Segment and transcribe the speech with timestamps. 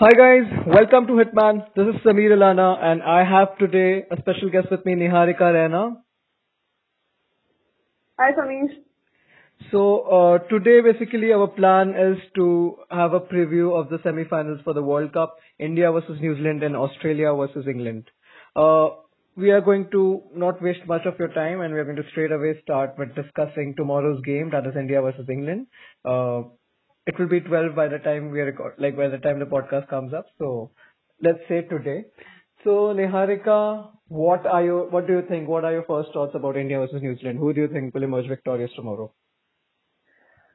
[0.00, 1.56] Hi guys, welcome to Hitman.
[1.74, 5.96] This is Samir Alana and I have today a special guest with me, Niharika Raina.
[8.16, 8.68] Hi, Samir.
[9.72, 14.72] So uh, today basically our plan is to have a preview of the semi-finals for
[14.72, 18.04] the World Cup, India versus New Zealand and Australia versus England.
[18.54, 18.90] Uh,
[19.34, 22.08] we are going to not waste much of your time and we are going to
[22.12, 25.66] straight away start with discussing tomorrow's game, that is India versus England.
[26.04, 26.42] Uh,
[27.08, 29.88] it will be 12 by the time we record, like by the time the podcast
[29.88, 30.26] comes up.
[30.38, 30.70] So
[31.22, 32.04] let's say today.
[32.64, 35.48] So Niharika, what are you, what do you think?
[35.48, 37.38] What are your first thoughts about India versus New Zealand?
[37.38, 39.10] Who do you think will emerge victorious tomorrow?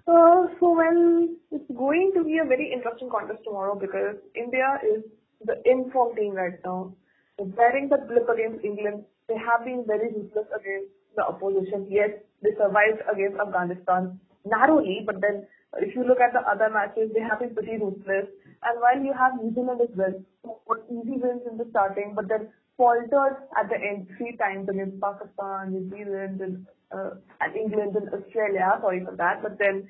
[0.05, 5.01] Uh, so, well, it's going to be a very interesting contest tomorrow because India is
[5.45, 6.93] the informed team right now.
[7.39, 9.05] Bearing the blip against England.
[9.27, 11.87] They have been very ruthless against the opposition.
[11.89, 12.11] Yes,
[12.43, 15.47] they survived against Afghanistan narrowly, but then
[15.79, 18.27] if you look at the other matches, they have been pretty ruthless.
[18.63, 20.13] And while you have New Zealand as well,
[20.43, 24.99] who easy wins in the starting, but then faltered at the end three times against
[25.01, 28.77] Pakistan, New Zealand, and, uh, and England and Australia.
[28.81, 29.41] Sorry for that.
[29.43, 29.87] But then,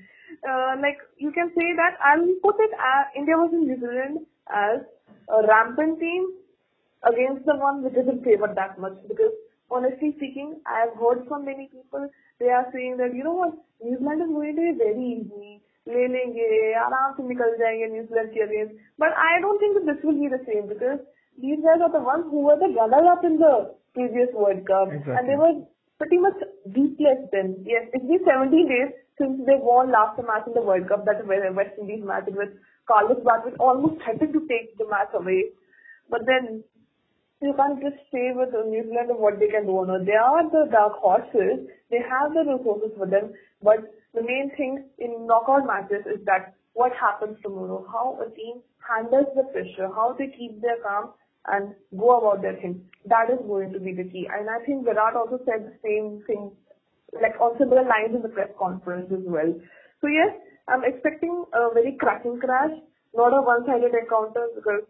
[0.48, 4.81] uh, like you can say that I'll put it as India versus New Zealand as
[5.30, 6.34] a rampant team
[7.04, 9.31] against the one which isn't favored that much because
[9.70, 13.54] honestly speaking, I have heard from many people, they are saying that, you know what,
[13.81, 15.61] New Zealand is going to be very easy.
[15.87, 20.20] ले लेंगे आराम से निकल जाएंगे New Zealand के against but I don't think this will
[20.20, 20.98] be the same because
[21.39, 23.51] these guys are the ones who were the runners up in the
[23.97, 25.12] previous World Cup Exactly.
[25.19, 25.51] and they were
[26.01, 26.41] pretty much
[26.77, 27.53] beatless then.
[27.64, 28.89] Yes, it's been 17 days
[29.20, 32.51] since they won last match in the World Cup, that West Indies match with
[32.89, 35.39] Carlos Bradford almost threatened to take the match away.
[36.11, 36.64] But then
[37.42, 40.06] you can't just stay with New Zealand and what they can do or not.
[40.06, 41.67] They are the dark horses.
[41.91, 43.31] They have the resources for them.
[43.62, 48.61] But the main thing in knockout matches is that what happens tomorrow, how a team
[48.81, 51.11] handles the pressure, how they keep their calm
[51.47, 52.81] and go about their thing.
[53.05, 54.28] That is going to be the key.
[54.31, 56.52] And I think Virat also said the same thing,
[57.14, 59.54] like on similar lines in the press conference as well.
[60.02, 60.33] So yes,
[60.67, 62.71] I'm expecting a very cracking crash,
[63.14, 64.83] not a one-sided encounter because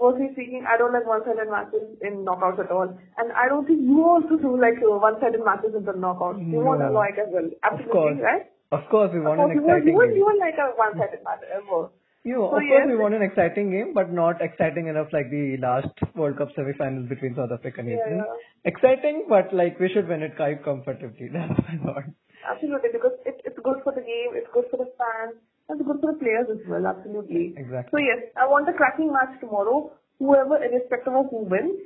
[0.00, 2.90] Personally speaking, I don't like one-sided matches in knockouts at all.
[3.16, 6.42] And I don't think you also do like one-sided matches in the knockouts.
[6.50, 6.90] You want No.
[6.90, 7.48] like as well.
[7.62, 8.18] Absolutely, course.
[8.20, 8.46] right?
[8.74, 10.16] Of course, we want an exciting game.
[10.16, 11.84] you won't like a one-sided match ever.
[11.84, 11.88] Uh,
[12.24, 12.88] you know, So of course, yes.
[12.88, 17.08] we want an exciting game, but not exciting enough like the last World Cup semi-finals
[17.08, 18.70] between South Africa and New Yeah, yeah.
[18.72, 21.28] Exciting, but like we should win it quite comfortably.
[21.34, 22.08] That's my thought.
[22.48, 25.36] Absolutely, because it, it's good for the game, it's good for the fans,
[25.68, 27.52] and it's good for the players as well, absolutely.
[27.56, 27.92] Exactly.
[27.92, 29.92] So yes, I want a cracking match tomorrow.
[30.18, 31.76] Whoever, irrespective of who wins,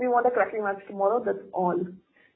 [0.00, 1.80] we want a cracking match tomorrow, that's all.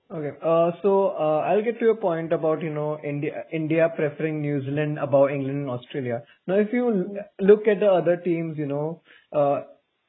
[0.08, 0.36] Okay.
[0.40, 4.98] Uh, so uh, I'll get to your point about you know India preferring New Zealand
[5.00, 6.22] above England and Australia.
[6.46, 9.02] Now, if you look at the other teams, you know,
[9.32, 9.62] uh,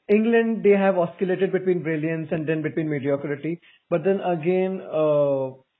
[0.07, 3.59] England they have oscillated between brilliance and then between mediocrity.
[3.89, 4.81] But then again,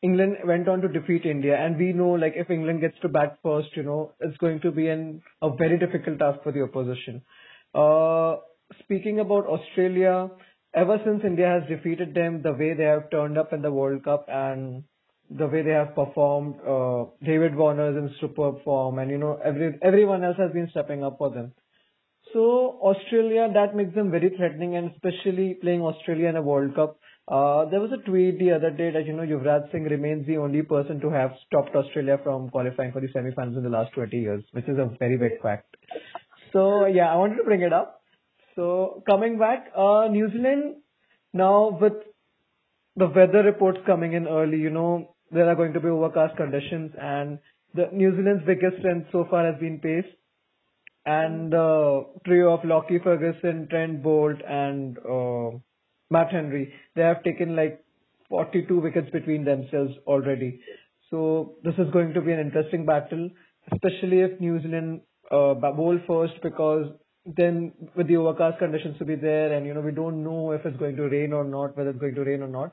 [0.01, 3.37] England went on to defeat India, and we know like if England gets to bat
[3.43, 7.21] first, you know, it's going to be a very difficult task for the opposition.
[8.83, 10.29] Speaking about Australia,
[10.73, 14.03] ever since India has defeated them, the way they have turned up in the World
[14.03, 14.83] Cup and
[15.29, 19.39] the way they have performed, uh, David Warner is in superb form, and you know
[19.43, 21.53] every everyone else has been stepping up for them.
[22.33, 26.99] So Australia, that makes them very threatening, and especially playing Australia in a World Cup.
[27.27, 30.37] Uh, there was a tweet the other day that you know Yuvraj Singh remains the
[30.37, 34.15] only person to have stopped Australia from qualifying for the semi-finals in the last 20
[34.17, 35.75] years, which is a very big fact.
[36.53, 37.96] So yeah, I wanted to bring it up.
[38.57, 40.77] So coming back, uh, New Zealand
[41.31, 41.93] now with
[42.95, 46.91] the weather reports coming in early, you know, there are going to be overcast conditions
[46.99, 47.37] and
[47.75, 50.11] the New Zealand's biggest strength so far has been pace.
[51.05, 55.55] And the trio of Lockie Ferguson, Trent Boult and uh,
[56.09, 57.85] Matt Henry, they have taken like
[58.29, 60.61] 42 wickets between themselves already.
[61.11, 63.29] So this is going to be an interesting battle,
[63.71, 65.01] especially if New Zealand
[65.31, 66.87] uh, bowl first because
[67.35, 70.65] then with the overcast conditions to be there and you know we don't know if
[70.65, 72.71] it's going to rain or not, whether it's going to rain or not.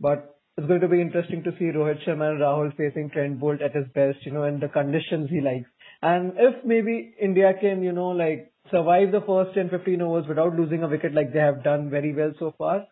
[0.00, 3.62] But it's going to be interesting to see Rohit Sharma and Rahul facing Trent Boult
[3.62, 5.68] at his best, you know, and the conditions he likes.
[6.02, 10.54] And if maybe India can, you know, like survive the first 10, 15 overs without
[10.54, 12.84] losing a wicket like they have done very well so far,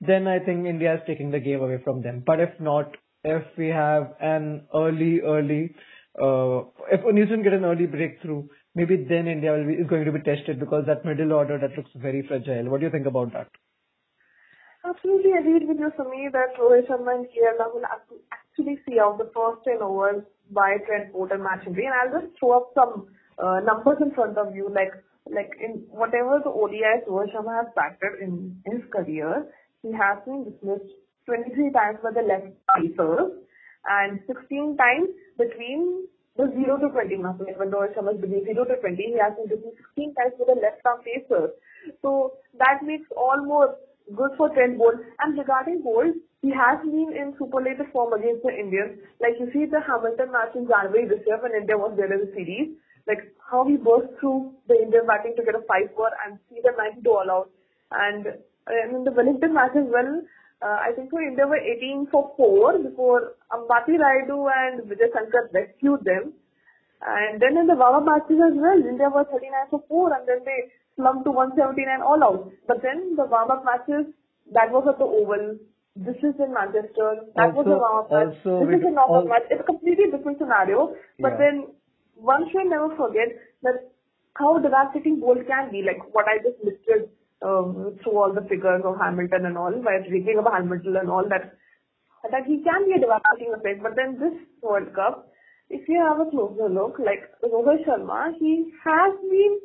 [0.00, 2.22] then I think India is taking the game away from them.
[2.26, 5.74] But if not, if we have an early, early,
[6.20, 8.44] uh, if New Zealand get an early breakthrough,
[8.74, 11.76] maybe then India will be, is going to be tested because that middle order that
[11.76, 12.68] looks very fragile.
[12.70, 13.48] What do you think about that?
[14.84, 17.86] Absolutely agreed with you, Samir, that Rohit Sharma and KL will
[18.32, 22.58] actually see out the first 10 overs by Trent Boult and And I'll just throw
[22.58, 23.06] up some
[23.38, 24.92] uh, numbers in front of you, like
[25.32, 29.46] like in whatever the ODIs Rohit Sharma has batted in his career,
[29.82, 30.92] he has been dismissed
[31.26, 33.32] 23 times by the left pacers
[33.88, 36.06] and 16 times between
[36.36, 37.38] the 0 to 20 mark.
[37.40, 40.34] Like when Rohit Sharma is between 0 to 20, he has been dismissed 16 times
[40.38, 41.50] with the left arm pacers.
[42.02, 43.76] So that makes all more
[44.14, 45.00] good for Trent Boult.
[45.20, 48.98] And regarding Boult, he has been in superlative form against the Indians.
[49.20, 52.26] Like you see the Hamilton match in January this year when India was there in
[52.26, 52.76] the series
[53.06, 53.20] like
[53.50, 56.72] how he burst through the Indian batting to get a five for and see the
[56.76, 57.50] 92 all out.
[57.92, 60.22] And uh, in the Wellington match as well,
[60.64, 65.50] Uh, I think so India were 18 for 4 before Ambati Rayudu and Vijay Shankar
[65.52, 66.32] rescued them.
[67.06, 70.40] And then in the Wawa matches as well, India was 39 for 4 and then
[70.46, 72.50] they slumped to 179 all out.
[72.66, 74.06] But then the warm-up matches,
[74.52, 75.58] that was at the Oval.
[75.96, 77.10] This is in Manchester.
[77.36, 78.70] That Also- was a warm-up match.
[78.70, 79.44] This is a knockout match.
[79.50, 80.96] It's a completely different scenario.
[81.20, 81.42] But Yeah.
[81.44, 81.66] then
[82.32, 83.84] one should never forget that
[84.40, 87.10] how devastating Boult can be, like what I just listed
[88.02, 91.56] through all the figures of Hamilton and all, by reading about Hamilton and all that,
[92.30, 93.82] that he can be a devastating effect.
[93.82, 94.32] But then this
[94.62, 95.30] World Cup,
[95.68, 99.60] if you have a closer look, like Rohit Sharma, he has been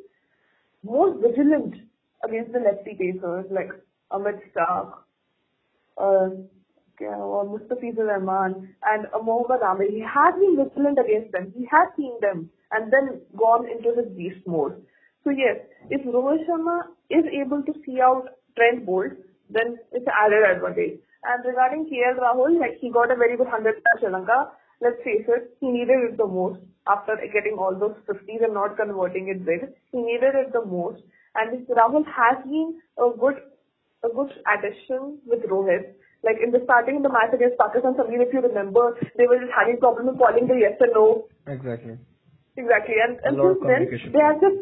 [0.83, 1.75] more vigilant
[2.23, 3.71] against the lefty pacers like
[4.11, 4.91] Amit Starc,
[5.97, 6.29] uh,
[7.01, 9.89] Mustafizur Rahman and Mohammad Amir.
[9.89, 11.53] He has been vigilant against them.
[11.55, 14.83] He has seen them and then gone into his beast mode.
[15.29, 15.57] So yes,
[15.91, 19.13] if Rohit Sharma is able to see out Trent Boult,
[19.47, 20.97] then it's an added advantage.
[21.23, 24.49] And regarding KL Rahul, like he got a very good 100 for Sri Lanka.
[24.81, 28.75] Let's face it, he needed it the most after getting all those 50s and not
[28.75, 29.69] converting it big.
[29.91, 31.03] He needed it the most.
[31.35, 33.37] And if Rahul has been a good
[34.01, 35.93] a good addition with Rohit.
[36.23, 39.37] Like in the starting of the match against Pakistan, Samir, if you remember, they were
[39.37, 41.27] just having problems calling the yes and no.
[41.45, 41.99] Exactly.
[42.57, 42.95] Exactly.
[42.99, 44.59] And, and lot of since then, they have just,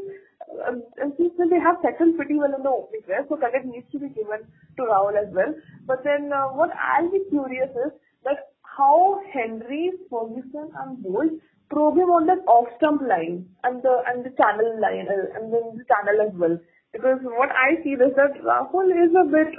[1.18, 4.00] since then they have settled pretty well in the opening there, so credit needs to
[4.00, 4.48] be given
[4.78, 5.54] to Rahul as well.
[5.86, 7.92] But then uh, what I'll be curious is
[8.24, 11.40] that how Henry, Ferguson and Boult
[11.70, 15.52] probe him on that off stump line and the and the channel line uh, and
[15.52, 16.58] then the channel as well.
[16.94, 19.52] Because what I see is that Rahul is a bit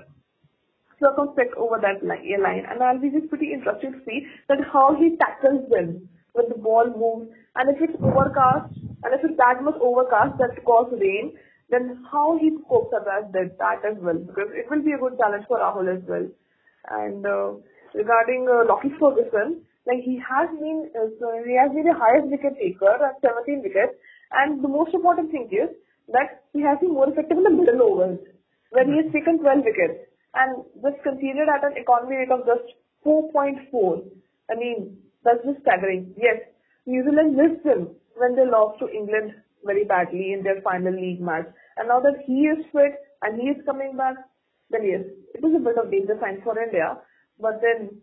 [1.01, 4.97] circumspect over that li- line and I'll be just pretty interested to see that how
[4.99, 8.75] he tackles them when the ball moves and if it's overcast
[9.05, 11.33] and if it's that much overcast that cause rain
[11.71, 15.19] then how he copes up that, that as well because it will be a good
[15.19, 16.27] challenge for Rahul as well.
[16.89, 17.61] And uh,
[17.93, 22.29] regarding uh, Lockie Ferguson like he has been uh, so he has been the highest
[22.33, 23.95] wicket taker at 17 wickets
[24.33, 25.69] and the most important thing is
[26.13, 28.19] that he has been more effective in the middle overs
[28.71, 29.99] where he has taken 12 wickets.
[30.35, 34.05] And this conceded at an economy rate of just 4.4.
[34.51, 36.15] I mean, that's just staggering.
[36.17, 36.41] Yes,
[36.87, 39.35] New Zealand missed him when they lost to England
[39.65, 41.47] very badly in their final league match.
[41.77, 44.17] And now that he is fit and he is coming back,
[44.71, 45.05] then yes,
[45.35, 46.99] it is a bit of danger sign for India.
[47.41, 48.01] But then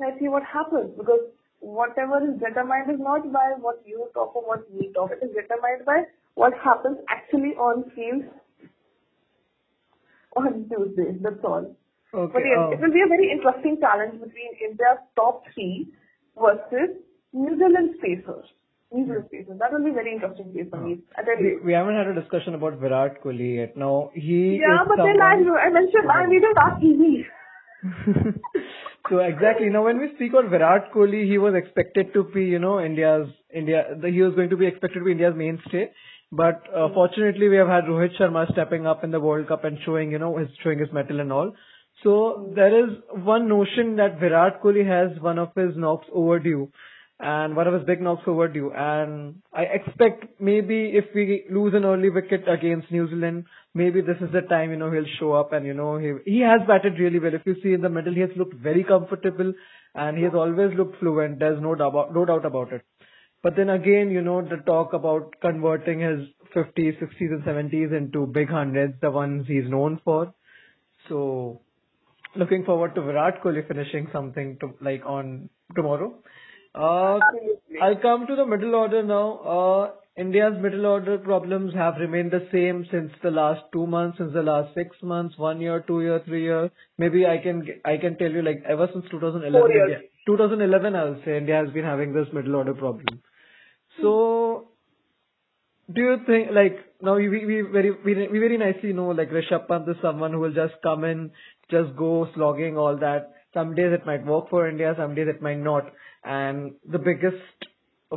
[0.00, 1.20] let's see what happens because
[1.60, 5.10] whatever is determined is not by what you talk or what we talk.
[5.12, 6.04] It is determined by
[6.34, 8.24] what happens actually on field
[10.36, 11.18] on Tuesday.
[11.20, 11.74] That's all.
[12.14, 12.32] Okay.
[12.32, 15.88] But yes, uh, it will be a very interesting challenge between India's top three
[16.40, 16.96] versus
[17.32, 18.46] New Zealand's pacers.
[18.92, 19.58] Zealand's pacers.
[19.58, 20.98] That will be very interesting case for me.
[21.40, 23.76] We, we haven't had a discussion about Virat Kohli yet.
[23.76, 27.26] Now he Yeah, but then I, someone- I mentioned I needed ask easy.
[29.08, 32.58] so exactly now when we speak about Virat Kohli, he was expected to be, you
[32.58, 33.84] know, India's India.
[34.00, 35.90] The, he was going to be expected to be India's mainstay.
[36.30, 36.94] But uh, mm-hmm.
[36.94, 40.18] fortunately, we have had Rohit Sharma stepping up in the World Cup and showing, you
[40.18, 41.52] know, his showing his mettle and all.
[42.02, 42.54] So mm-hmm.
[42.54, 46.70] there is one notion that Virat Kohli has one of his knocks overdue,
[47.20, 48.70] and one of his big knocks overdue.
[48.72, 53.44] And I expect maybe if we lose an early wicket against New Zealand,
[53.74, 56.40] maybe this is the time you know he'll show up and you know he he
[56.40, 57.34] has batted really well.
[57.34, 59.52] If you see in the middle, he has looked very comfortable
[59.94, 61.40] and he has always looked fluent.
[61.40, 62.82] There's no doubt no doubt about it.
[63.42, 68.26] But then again, you know, the talk about converting his 50s, 60s and 70s into
[68.26, 70.34] big hundreds, the ones he's known for.
[71.08, 71.60] So,
[72.34, 76.14] looking forward to Virat Kohli finishing something to, like on tomorrow.
[76.78, 77.18] Uh.
[77.82, 79.38] I'll come to the middle order now.
[79.38, 84.32] Uh, India's middle order problems have remained the same since the last two months, since
[84.32, 86.70] the last six months, one year, two year, three year.
[86.98, 89.60] Maybe I can I can tell you like ever since 2011.
[89.60, 90.02] Four years.
[90.26, 93.22] 2011, I will say India has been having this middle order problem.
[94.02, 94.68] So,
[95.92, 99.68] do you think like now we we very we, we very nicely know like Rishabh
[99.68, 101.30] Pant is someone who will just come in,
[101.70, 103.34] just go slogging all that.
[103.54, 105.90] Some days it might work for India, some days it might not.
[106.24, 107.42] And the biggest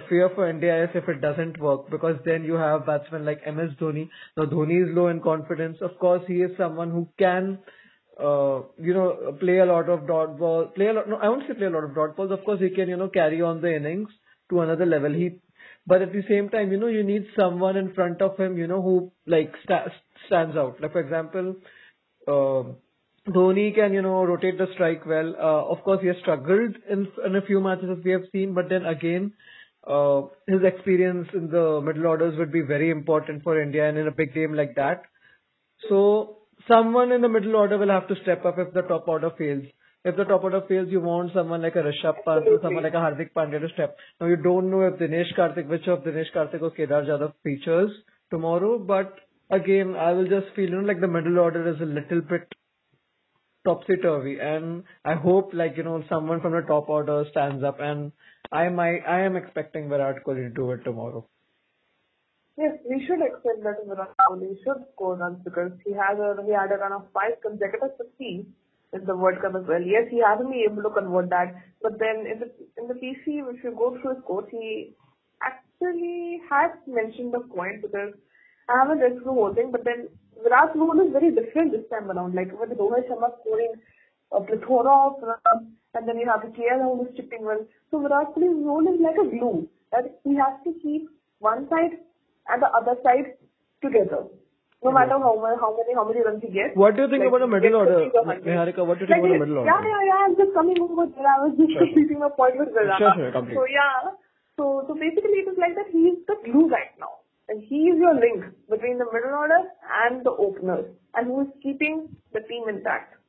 [0.10, 3.72] fear for India is if it doesn't work because then you have batsmen like MS
[3.80, 4.10] Dhoni.
[4.38, 5.78] Now Dhoni is low in confidence.
[5.82, 7.60] Of course, he is someone who can,
[8.20, 10.70] uh, you know, play a lot of dot balls.
[10.76, 11.10] Play a lot.
[11.10, 12.32] No, I won't say play a lot of dot balls.
[12.32, 14.10] Of course, he can, you know, carry on the innings
[14.50, 15.14] to another level.
[15.14, 15.40] He,
[15.86, 18.68] but at the same time, you know, you need someone in front of him, you
[18.68, 19.88] know, who like sta-
[20.28, 20.80] stands out.
[20.82, 21.56] Like for example,
[22.28, 22.64] uh,
[23.28, 25.36] Dhoni can, you know, rotate the strike well.
[25.38, 28.54] Uh, of course, he has struggled in in a few matches as we have seen,
[28.54, 29.34] but then again
[29.88, 34.08] uh, his experience in the middle orders would be very important for India and in
[34.08, 35.04] a big game like that.
[35.90, 36.38] So
[36.68, 39.66] someone in the middle order will have to step up if the top order fails.
[40.04, 42.94] If the top order fails, you want someone like a Rishabh Pant or someone like
[42.94, 43.98] a Hardik Pandya to step.
[44.20, 47.92] Now you don't know if Dinesh Karthik, which of Dinesh Karthik or Kedar Jadhav features
[48.32, 49.14] tomorrow, but
[49.52, 52.52] again, I will just feel, you know, like the middle order is a little bit
[53.64, 58.12] topsy-turvy and I hope like, you know, someone from the top order stands up and
[58.52, 61.28] I might, I am expecting Virat Kohli to do it tomorrow.
[62.58, 66.52] Yes, we should expect that Virat Kohli should score runs because he has a he
[66.52, 68.46] had a run of five consecutive 50
[68.94, 69.82] in the World Cup as well.
[69.82, 73.40] Yes, he hasn't been able to convert that, but then in the in the PC,
[73.50, 74.94] if you go through his quote, he
[75.42, 78.14] actually has mentioned the point because
[78.70, 80.10] I haven't read the whole thing, but then
[80.44, 82.36] Virat's role is very different this time around.
[82.36, 83.74] Like with Rohit Sharma scoring
[84.32, 87.66] a plethora of runs and then you have the KL who is chipping well.
[87.92, 92.00] So Virat Kohli's role is like a glue that he has to keep one side
[92.50, 93.36] and the other side
[93.82, 94.24] together.
[94.84, 94.98] No Yeah.
[94.98, 96.76] matter how many, how many, how many runs he gets.
[96.76, 97.98] What do you think Like, about the middle order?
[98.06, 98.46] 50 or 100.
[98.50, 99.70] Niharika, what do you think Like, about the middle order?
[99.70, 100.20] Yeah, yeah, yeah.
[100.26, 101.28] I'm just coming over there.
[101.28, 101.86] I was just Sure.
[101.86, 102.98] completing my point with Vedanta.
[102.98, 103.56] Sure, sure, complete.
[103.62, 104.12] So yeah.
[104.58, 107.21] So so basically it is like that he is the glue right now.
[107.52, 109.60] And he is your link between the middle order
[110.08, 113.20] and the openers and who is keeping the team intact.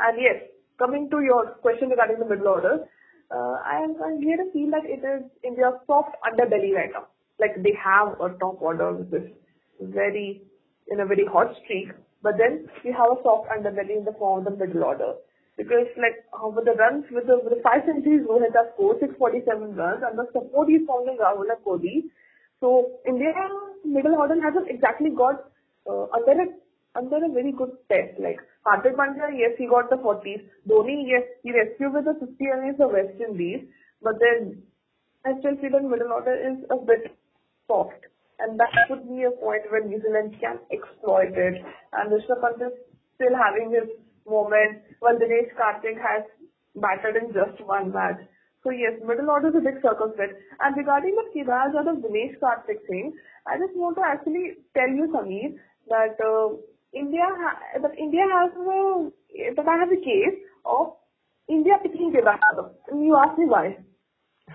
[0.00, 0.42] And yes,
[0.80, 2.82] coming to your question regarding the middle order,
[3.30, 7.06] uh, I am here to feel that it is India's soft underbelly right now.
[7.38, 9.30] Like they have a top order which is
[9.80, 10.42] very
[10.90, 14.44] in a very hot streak, but then we have a soft underbelly in the form
[14.44, 15.14] of the middle order.
[15.56, 18.98] Because like uh, with the runs with the with the five centuries Rohit has scored
[18.98, 22.10] six forty seven runs and the support he's in Rahul and Kohli.
[22.60, 23.30] So India
[23.84, 25.50] middle order hasn't exactly got
[25.88, 26.06] uh,
[26.96, 28.18] under a very good test.
[28.18, 30.42] Like Hardik Pandya, yes, he got the 40s.
[30.68, 33.66] Dhoni, yes, he rescued with the 50 against the West Indies.
[34.02, 34.62] But then
[35.24, 37.16] I still feel that middle order is a bit
[37.66, 38.06] soft.
[38.38, 41.62] And that could be a point where New Zealand can exploit it.
[41.92, 42.78] And Rishabh Pant is
[43.16, 43.90] still having his
[44.28, 46.22] moment, while Dinesh Karthik has
[46.76, 48.20] batted in just one match.
[48.64, 50.30] So yes, middle order is a fit.
[50.60, 53.14] And regarding the Kedar Jadhav Dinesh Karthik thing,
[53.46, 55.54] I just want to actually tell you, Sameer,
[55.88, 56.56] that uh,
[56.92, 59.10] India ha- that India has a
[59.54, 60.94] that I have a case of
[61.48, 62.38] India picking Kedar.
[62.90, 63.78] And you ask me why.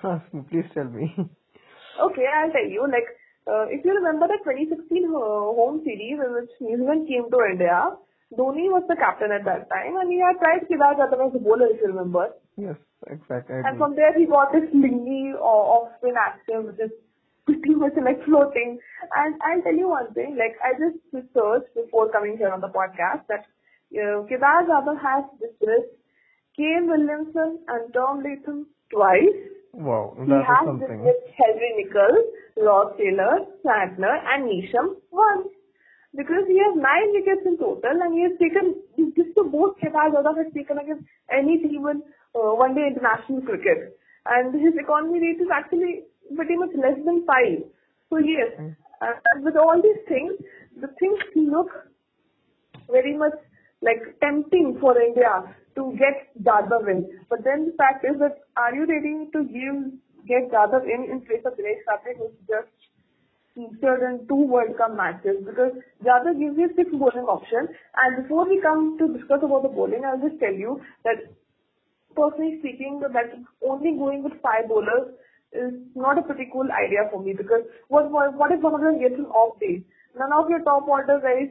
[0.50, 1.14] Please tell me.
[2.02, 2.82] Okay, I'll tell you.
[2.90, 3.08] Like,
[3.48, 5.20] uh, if you remember the 2016 uh,
[5.54, 7.92] home series in which New Zealand came to India,
[8.34, 11.40] Dhoni was the captain at that time, and he had tried Kedar Jadhav as a
[11.40, 12.34] bowler, if you remember.
[12.58, 12.76] yes,
[13.08, 13.56] exactly.
[13.64, 16.92] And from there, he got this lingy or off-spin action, which is
[17.46, 18.80] pretty much like floating.
[19.16, 22.70] And I'll tell you one thing, like I just researched before coming here on the
[22.70, 23.46] podcast that
[23.94, 25.92] uh, Kedar Jadhav has dismissed
[26.56, 29.40] Kane Williamson and Tom Latham twice.
[29.74, 30.88] Wow, He that is has something.
[30.88, 32.26] dismissed Henry Nicholls,
[32.62, 35.50] Ross Taylor, Santner and Neesham once.
[36.16, 38.78] Because he has nine wickets in total and he has taken,
[39.18, 42.02] this to both Kedar Jadhav has taken against any team in uh,
[42.34, 43.98] one day international cricket.
[44.26, 46.04] And his economy rate is actually
[46.36, 47.64] pretty much less than five.
[48.10, 48.52] So yes,
[49.02, 50.34] uh, with all these things,
[50.80, 51.70] the things look
[52.90, 53.34] very much
[53.82, 55.44] like tempting for India
[55.76, 57.20] to get Jadhav in.
[57.30, 59.92] But then the fact is that are you ready to give
[60.28, 62.72] get Jadhav in in place of Dinesh Karthik who's just
[63.56, 65.44] featured in two World Cup matches?
[65.46, 65.74] Because
[66.06, 67.70] Jadhav gives you six bowling options.
[67.98, 71.28] And before we come to discuss about the bowling, I'll just tell you that
[72.16, 73.34] personally speaking, that
[73.68, 75.14] only going with five bowlers
[75.52, 78.82] is not a pretty cool idea for me because what what, what if one of
[78.82, 79.84] them gets an off day?
[80.18, 81.50] None of your top order guys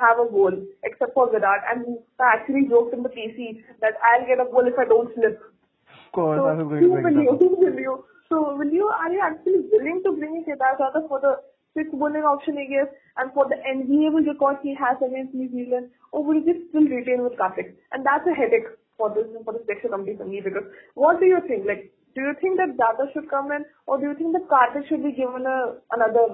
[0.00, 0.52] have a goal
[0.84, 4.66] except for Virat, and I actually joked in the PC that I'll get a goal
[4.66, 5.40] if I don't slip.
[5.40, 7.38] Of course, So that is going who to will you?
[7.40, 8.04] will you?
[8.28, 8.86] So will you?
[8.86, 11.40] Are you actually willing to bring in Kedar Jadhav for the
[11.74, 15.90] sixth bowling option, I guess, and for the enviable record he has against New Zealand,
[16.12, 17.74] or will you just still retain with Karthik?
[17.92, 18.66] And that's a headache
[19.00, 20.68] for this for the selection committee for me because
[21.06, 21.66] what do you think?
[21.72, 21.88] Like,
[22.18, 25.02] do you think that Jadhav should come in, or do you think that Karthik should
[25.08, 25.58] be given a
[25.98, 26.24] another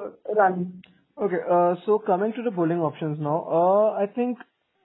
[0.42, 0.60] run?
[1.26, 4.38] Okay, uh, so coming to the bowling options now, uh, I think,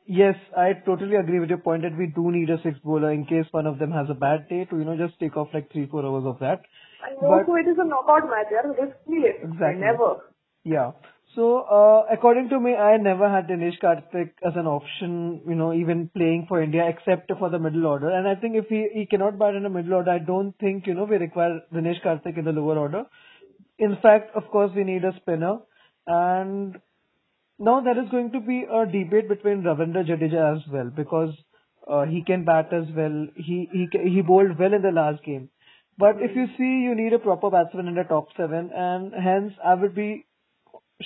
[0.06, 3.26] yes, I totally agree with your point that we do need a sixth bowler in
[3.26, 5.72] case one of them has a bad day to, you know, just take off like
[5.74, 6.62] three, four hours of that.
[7.08, 9.42] And also But- it is a knockout match, yeah, serious.
[9.50, 9.82] Exactly.
[9.82, 10.12] Never.
[10.64, 10.92] Yeah.
[11.36, 15.72] So, uh, according to me, I never had Dinesh Karthik as an option, you know,
[15.72, 18.10] even playing for India except for the middle order.
[18.10, 20.88] And I think if he, he cannot bat in the middle order, I don't think,
[20.88, 23.06] you know, we require Dinesh Karthik in the lower order.
[23.80, 25.60] In fact, of course, we need a spinner.
[26.06, 26.76] And
[27.58, 31.34] now there is going to be a debate between Ravindra Jadeja as well because
[31.90, 33.28] uh, he can bat as well.
[33.38, 35.50] He, he, he bowled well in the last game.
[35.98, 39.54] But if you see, you need a proper batsman in the top seven and hence
[39.64, 40.26] I would be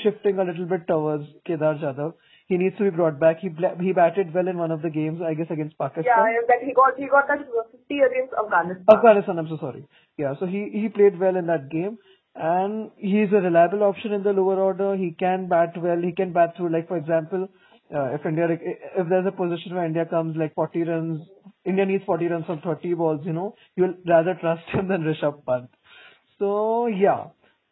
[0.03, 2.13] shifting a little bit towards Kedar Jadhav.
[2.47, 3.39] He needs to be brought back.
[3.39, 6.05] He bla- he batted well in one of the games, I guess against Pakistan.
[6.05, 8.85] Yeah, that he got he got that 50 against Afghanistan.
[8.89, 9.87] Afghanistan, I'm so sorry.
[10.17, 11.97] Yeah, so he, he played well in that game
[12.35, 14.95] and he's a reliable option in the lower order.
[14.95, 15.99] He can bat well.
[16.01, 17.47] He can bat through, like for example,
[17.93, 21.27] uh, if India, if there's a position where India comes like 40 runs,
[21.65, 25.45] India needs 40 runs from 30 balls, you know, you'll rather trust him than Rishabh
[25.45, 25.69] Pant.
[26.39, 27.27] So yeah,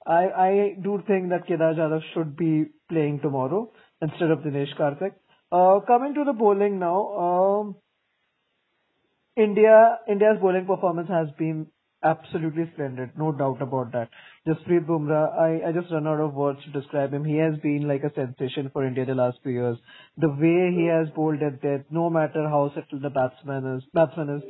[0.06, 5.14] I, I do think that Kedar Jadhav should be playing tomorrow instead of Dinesh Karthik.
[5.52, 7.76] Uh, coming to the bowling now, um,
[9.38, 11.68] India India's bowling performance has been
[12.04, 14.10] absolutely splendid, no doubt about that.
[14.46, 17.24] Jasprit Bumrah, I, I just run out of words to describe him.
[17.24, 19.78] He has been like a sensation for India the last few years.
[20.18, 24.30] The way he has bowled at death, no matter how settled the batsman is, batsman
[24.38, 24.44] is,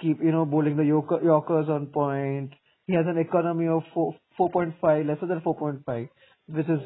[0.00, 2.52] keep you know bowling the yorkers on point.
[2.88, 6.08] He has an economy of four, 4.5, lesser than 4.5,
[6.48, 6.80] which is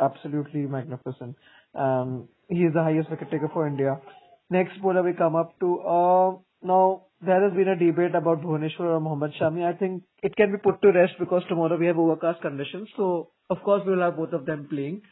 [0.00, 1.34] absolutely magnificent.
[1.74, 4.00] Um, he is the highest wicket taker for India.
[4.48, 6.30] Next bowler we come up to, uh,
[6.62, 9.64] now there has been a debate about Bhuvaneshwar or Mohammad Shami.
[9.64, 12.88] I think it can be put to rest because tomorrow we have overcast conditions.
[12.96, 15.02] So of course we will have both of them playing.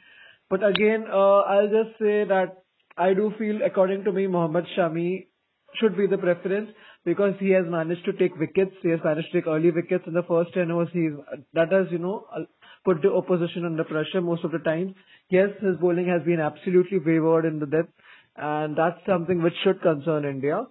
[0.48, 2.62] But again, uh, I'll just say that
[2.96, 5.26] I do feel, according to me, Mohammad Shami
[5.80, 6.70] should be the preference
[7.06, 8.74] because he has managed to take wickets.
[8.82, 10.88] He has managed to take early wickets in the first 10 overs.
[10.92, 11.12] He's,
[11.54, 12.40] that has, you know, uh,
[12.84, 14.96] put the opposition under pressure most of the time.
[15.30, 17.92] Yes, his bowling has been absolutely wavered in the depth
[18.36, 20.66] and that's something which should concern India.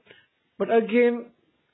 [0.60, 1.28] But again,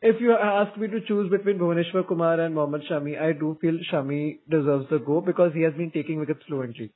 [0.04, 3.78] if you ask me to choose between Bhuvaneshwar Kumar and Mohammad Shami, I do feel
[3.92, 6.92] Shami deserves the go because he has been taking wickets fluently.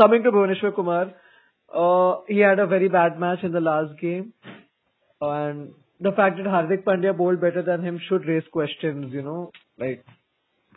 [0.00, 1.12] Coming to Bhuvaneshwar Kumar,
[1.74, 4.32] uh, he had a very bad match in the last game,
[5.20, 9.12] and the fact that Hardik Pandya bowled better than him should raise questions.
[9.12, 10.04] You know, like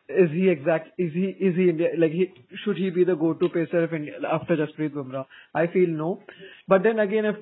[0.09, 0.89] is he exact?
[0.97, 1.89] Is he is he India?
[1.97, 2.31] Like he
[2.63, 5.25] should he be the go-to pacer of India after Jasprit Bumrah?
[5.53, 6.23] I feel no.
[6.67, 7.35] But then again, if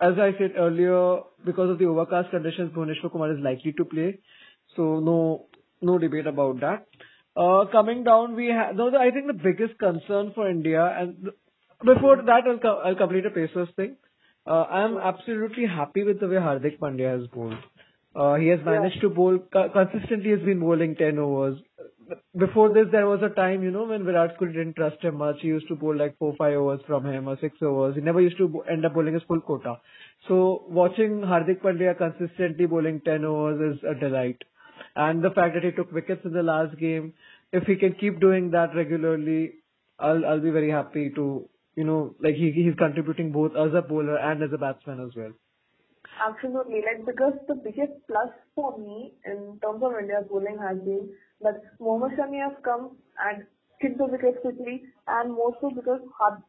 [0.00, 4.18] as I said earlier, because of the overcast conditions, Bhuvaneshwar Kumar is likely to play.
[4.76, 5.46] So no
[5.80, 6.86] no debate about that.
[7.36, 8.88] Uh, coming down, we have no.
[8.96, 11.30] I think the biggest concern for India, and
[11.84, 13.96] before that, I'll co- I'll complete a Pacers thing.
[14.50, 17.58] Uh, I'm absolutely happy with the way Hardik Pandya has bowled.
[18.16, 20.30] Uh, he has managed to bowl co- consistently.
[20.30, 21.60] Has been bowling ten overs.
[22.36, 25.36] Before this, there was a time, you know, when Virat Kohli didn't trust him much.
[25.42, 27.94] He used to bowl like four, five overs from him or six overs.
[27.94, 29.76] He never used to end up bowling his full quota.
[30.26, 34.42] So watching Hardik Pandya consistently bowling 10 overs is a delight.
[34.96, 37.14] And the fact that he took wickets in the last game,
[37.52, 39.52] if he can keep doing that regularly,
[40.00, 41.48] I'll I'll be very happy to,
[41.80, 45.16] you know, like he he's contributing both as a bowler and as a batsman as
[45.20, 45.32] well.
[46.24, 46.82] Absolutely.
[46.84, 51.08] Like, because the biggest plus for me in terms of India's bowling has been
[51.40, 52.90] that Mohammad Shami has come
[53.24, 53.46] and
[53.80, 56.02] kicked the wickets quickly, and more so because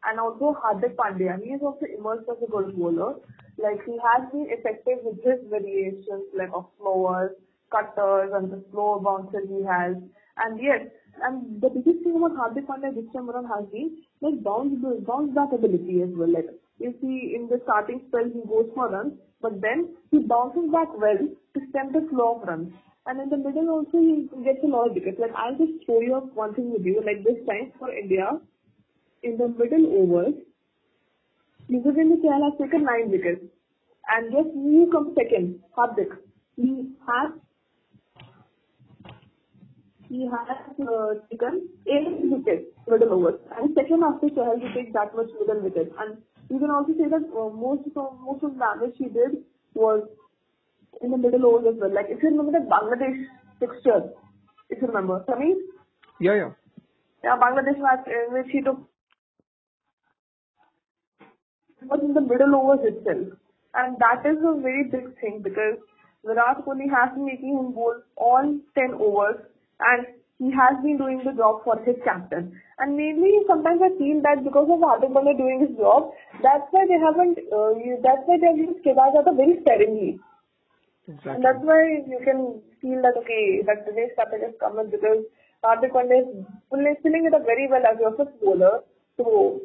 [0.04, 3.14] and also Hardik Pandya, he is also emerged as a good bowler.
[3.56, 7.32] Like, he has been effective with his variations, like of slowers,
[7.72, 9.96] cutters, and the slow bounces he has.
[10.36, 10.92] And yes,
[11.24, 15.34] and the biggest thing about Hardik Pandya this time around has been like bounce bounce
[15.34, 16.32] back ability as well.
[16.32, 20.70] Like you see in the starting spell he goes for runs, but then he bounces
[20.72, 22.72] back well to stem the flow of runs.
[23.06, 25.18] And in the middle also he gets a lot of wickets.
[25.18, 27.02] Like I'll just show you one thing with you.
[27.04, 28.38] Like this time for India,
[29.22, 30.34] in the middle overs,
[31.68, 33.42] Yuzvendra Chahal has taken nine wickets.
[34.08, 35.60] And just who comes second?
[35.76, 36.14] Hardik.
[36.56, 37.32] He has
[40.12, 40.58] he has
[40.92, 43.40] uh, taken eight wickets middle overs.
[43.56, 45.94] And second after Chahal to take that much middle wickets.
[45.98, 46.18] And
[46.50, 49.40] you can also say that uh, most of most of the damage he did
[49.72, 50.02] was
[51.00, 51.94] in the middle overs as well.
[51.94, 53.24] Like if you remember the Bangladesh
[53.58, 54.12] fixture,
[54.68, 55.56] if you remember, Sameer,
[56.20, 56.50] Yeah, yeah.
[57.24, 58.82] yeah, Bangladesh match in which he took
[61.88, 63.32] was in the middle overs itself.
[63.74, 65.80] And that is a very big thing because
[66.22, 69.40] Virat Kohli has been making him bowl all 10 overs
[69.90, 70.06] and
[70.38, 72.50] he has been doing the job for his captain.
[72.78, 76.10] And mainly sometimes I feel that because of Hardik Pandya doing his job,
[76.42, 80.18] that's why they haven't, uh, that's why they have used Kedar Jadhav very sparingly.
[81.06, 81.32] Exactly.
[81.32, 85.22] And that's why you can feel that, okay, that today's topic is coming because
[85.62, 88.82] Hardik Pandya is filling it up very well as your first bowler.
[89.16, 89.60] So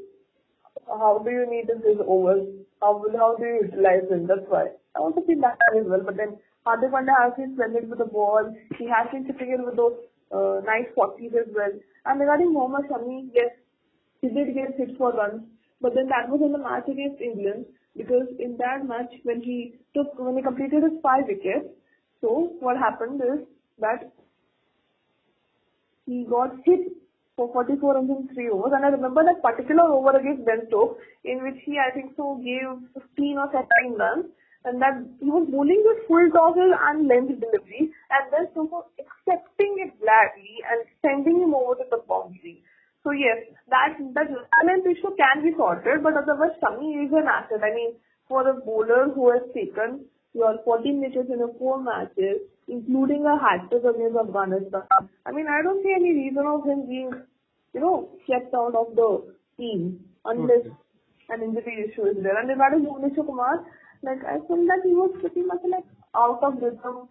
[0.85, 2.45] how do you need his overs?
[2.81, 4.27] How how do you utilize him?
[4.27, 4.77] That's why.
[4.95, 6.05] I also feel that as well.
[6.05, 8.53] But then Hardik Pandya has been splendid with the ball.
[8.77, 9.97] He has been chipping in with those
[10.31, 11.71] uh, nice 40s as well.
[12.05, 13.51] And regarding Mohammad Shami, yes,
[14.21, 15.43] he did get hit for runs.
[15.81, 19.75] But then that was in the match against England because in that match when he
[19.95, 21.69] took when he completed his five wickets,
[22.21, 23.45] so what happened is
[23.79, 24.11] that
[26.05, 26.93] he got hit
[27.35, 28.71] for 44 runs in three overs.
[28.75, 32.41] And I remember that particular over against Ben Stokes, in which he, I think so,
[32.43, 34.25] gave 15 or 17 runs.
[34.67, 39.79] And that he was bowling with full tosses and length delivery, and then Stokes accepting
[39.79, 42.59] it gladly and sending him over to the boundary.
[43.03, 47.63] So yes, that that talent issue can be sorted, but otherwise Shami is an asset.
[47.63, 47.95] I mean,
[48.27, 50.03] for a bowler who has taken
[50.33, 54.83] your 14 wickets in a four matches, including a hat trick against Afghanistan.
[55.25, 57.11] I mean, I don't see any reason of him being,
[57.73, 60.75] you know, kept out of the team unless Okay.
[61.29, 62.37] an injury issue is there.
[62.37, 63.65] And regarding Bhuvneshwar Kumar,
[64.03, 67.09] like I feel that he was pretty much like out of rhythm.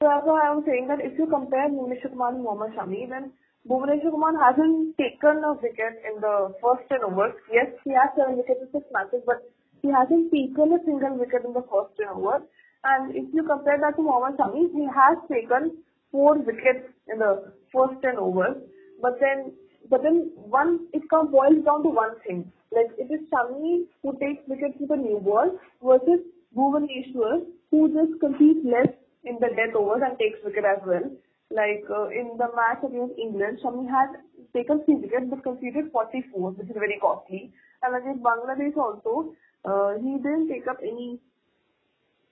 [0.00, 3.32] That's why I was saying that if you compare Bhuvneshwar Kumar and Mohammad Shami, then
[3.68, 7.34] Bhuvneshwar Kumar hasn't taken a wicket in the first 10 overs.
[7.52, 9.46] Yes, he has 7 wickets in 6 matches, but
[9.80, 12.42] he hasn't taken a single wicket in the first 10 overs.
[12.84, 15.78] And if you compare that to Mohammad Shami, he has taken
[16.10, 18.56] 4 wickets in the first 10 overs.
[19.00, 19.52] But then,
[19.90, 22.50] but then one, it comes boils down to one thing.
[22.72, 26.20] Like it is Shami who takes wickets with a new ball versus
[26.56, 28.90] Bhuvaneshwar who just competes less
[29.24, 31.04] in the death overs and takes wicket as well.
[31.50, 34.18] Like uh, in the match against England, Shami had
[34.52, 37.52] taken 3 wickets but conceded 44, which is very costly.
[37.82, 41.20] And against Bangladesh also, uh, he didn't take up any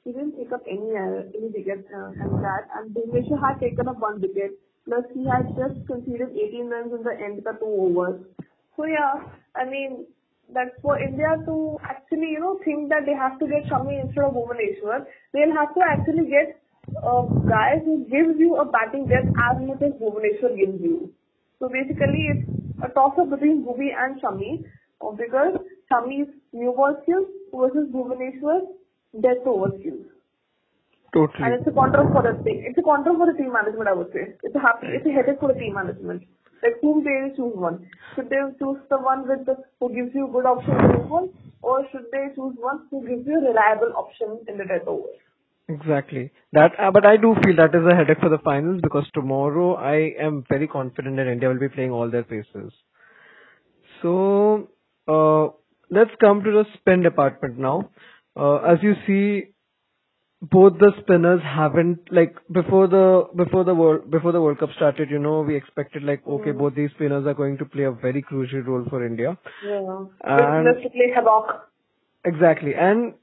[0.04, 2.68] he didn't take up any uh, any wicket uh, and that.
[2.76, 4.60] And Bhuvneshwar had taken up one wicket.
[4.84, 8.20] Plus he had just conceded 18 runs in the end of two overs.
[8.76, 9.24] So yeah,
[9.56, 10.04] I mean
[10.52, 14.24] that's for India to actually you know think that they have to get Shami instead
[14.24, 15.06] of Bhuvaneshwar.
[15.32, 16.60] They'll have to actually get
[17.00, 21.10] a guy who gives you a batting depth as much as Bhuvaneshwar gives you.
[21.60, 22.44] So basically, it's
[22.84, 24.68] a toss-up between Bhuvi and Shami
[25.00, 25.56] uh, because
[25.90, 28.68] Shami's new ball skills versus Bhuvaneshwar's
[29.20, 30.07] death over skills.
[31.14, 31.55] And Totally.
[31.55, 32.64] it's a control for the thing.
[32.66, 34.35] It's a control for the team management, I would say.
[34.42, 36.24] It's a happy, it's a headache for the team management.
[36.62, 37.87] Like whom they choose one.
[38.14, 41.31] Should they choose the one with the, who gives you good option in the
[41.62, 45.09] or should they choose one who gives you a reliable option in the death over?
[45.68, 46.31] Exactly.
[46.53, 49.74] That, uh, but I do feel that is a headache for the finals because tomorrow
[49.77, 52.72] I am very confident that India will be playing all their faces.
[54.03, 54.68] So,
[55.09, 55.48] uh,
[55.90, 57.90] let's come to the spin department now.
[58.37, 59.55] Uh, as you see,
[60.51, 65.11] both the spinners haven't like before the before the world before the World Cup started.
[65.11, 68.23] You know, we expected like okay, both these spinners are going to play a very
[68.23, 69.38] crucial role for India.
[69.64, 70.05] Yeah.
[70.25, 71.70] And- to play havoc.
[72.27, 72.75] Exactly.
[72.75, 73.14] And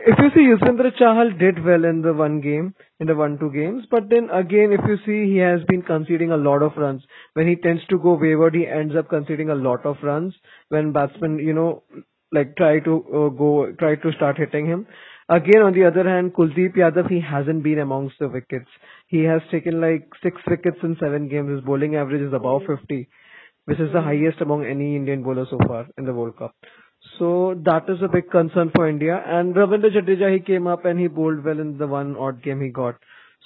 [0.00, 3.50] if you see Yuzvendra Chahal did well in the one game, in the one two
[3.50, 7.02] games, but then again if you see he has been conceding a lot of runs.
[7.34, 10.34] When he tends to go wayward, he ends up conceding a lot of runs
[10.68, 11.82] when batsmen, you know,
[12.34, 14.86] like try to uh, go, try to start hitting him.
[15.28, 18.68] Again, on the other hand, Kuldeep Yadav, he hasn't been amongst the wickets.
[19.06, 21.50] He has taken like six wickets in seven games.
[21.50, 22.74] His bowling average is above mm-hmm.
[22.76, 23.08] 50,
[23.64, 24.08] which is the mm-hmm.
[24.08, 26.54] highest among any Indian bowler so far in the World Cup.
[27.18, 29.22] So that is a big concern for India.
[29.24, 32.60] And Ravindra Jadeja, he came up and he bowled well in the one odd game
[32.60, 32.96] he got.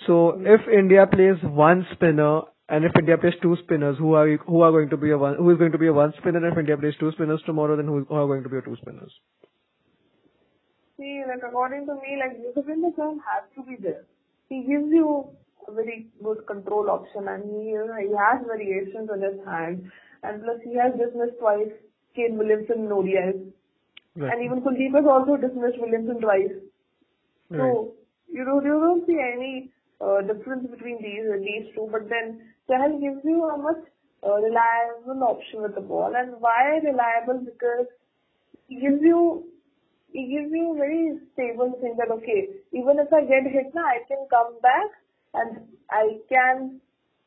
[0.06, 0.46] So mm-hmm.
[0.46, 4.70] if India plays one spinner and if India plays two spinners, who are who are
[4.70, 6.38] going to be a one who is going to be a one spinner?
[6.38, 8.62] And If India plays two spinners tomorrow, then who, who are going to be a
[8.62, 9.12] two spinners?
[10.98, 14.04] See, like according to me, like Yuzvendra Chahal has to be there.
[14.48, 15.28] He gives you
[15.66, 19.90] a very good control option and he, he has variations on his hand.
[20.22, 21.70] And plus he has dismissed twice
[22.16, 23.52] Kane Williamson in ODIs.
[24.16, 26.50] And even Kuldeep has also dismissed Williamson twice.
[27.50, 27.58] Right.
[27.58, 27.94] So
[28.28, 31.88] you don't you don't see any uh, difference between these these two.
[31.92, 33.82] But then Chahal gives you a much
[34.26, 36.12] uh, reliable option with the ball.
[36.16, 37.44] And why reliable?
[37.44, 37.86] Because
[38.68, 39.44] he gives you
[40.12, 44.00] he gives you very stable thing that okay, even if I get hit now, I
[44.08, 44.90] can come back
[45.34, 46.80] and I can.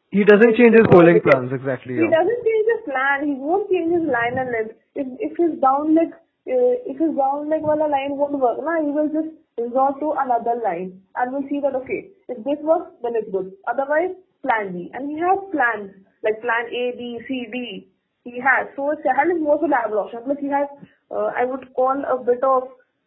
[0.10, 1.96] He doesn't change his bowling plans exactly.
[1.96, 3.28] He doesn't change his plan.
[3.28, 4.76] He won't change his line and length.
[4.96, 8.82] If if his down leg uh, if his down leg wala line won't work, na,
[8.82, 12.92] he will just resort to another line and we'll see that okay, if this works,
[13.04, 13.54] then it's good.
[13.68, 14.92] Otherwise, plan B.
[14.94, 15.92] And he has plans
[16.24, 17.88] like plan A, B, C, D.
[18.24, 18.68] He has.
[18.76, 20.22] So Chahal is more of a reliable option.
[20.26, 20.68] Plus he has,
[21.10, 22.64] uh, I would call a bit of,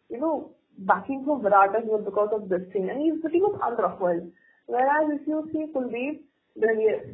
[0.09, 2.89] you know, backing from Virat as well because of this thing.
[2.89, 4.31] And he's pretty much unruffled.
[4.67, 6.19] Whereas if you see Kuldeep,
[6.55, 7.05] then yes,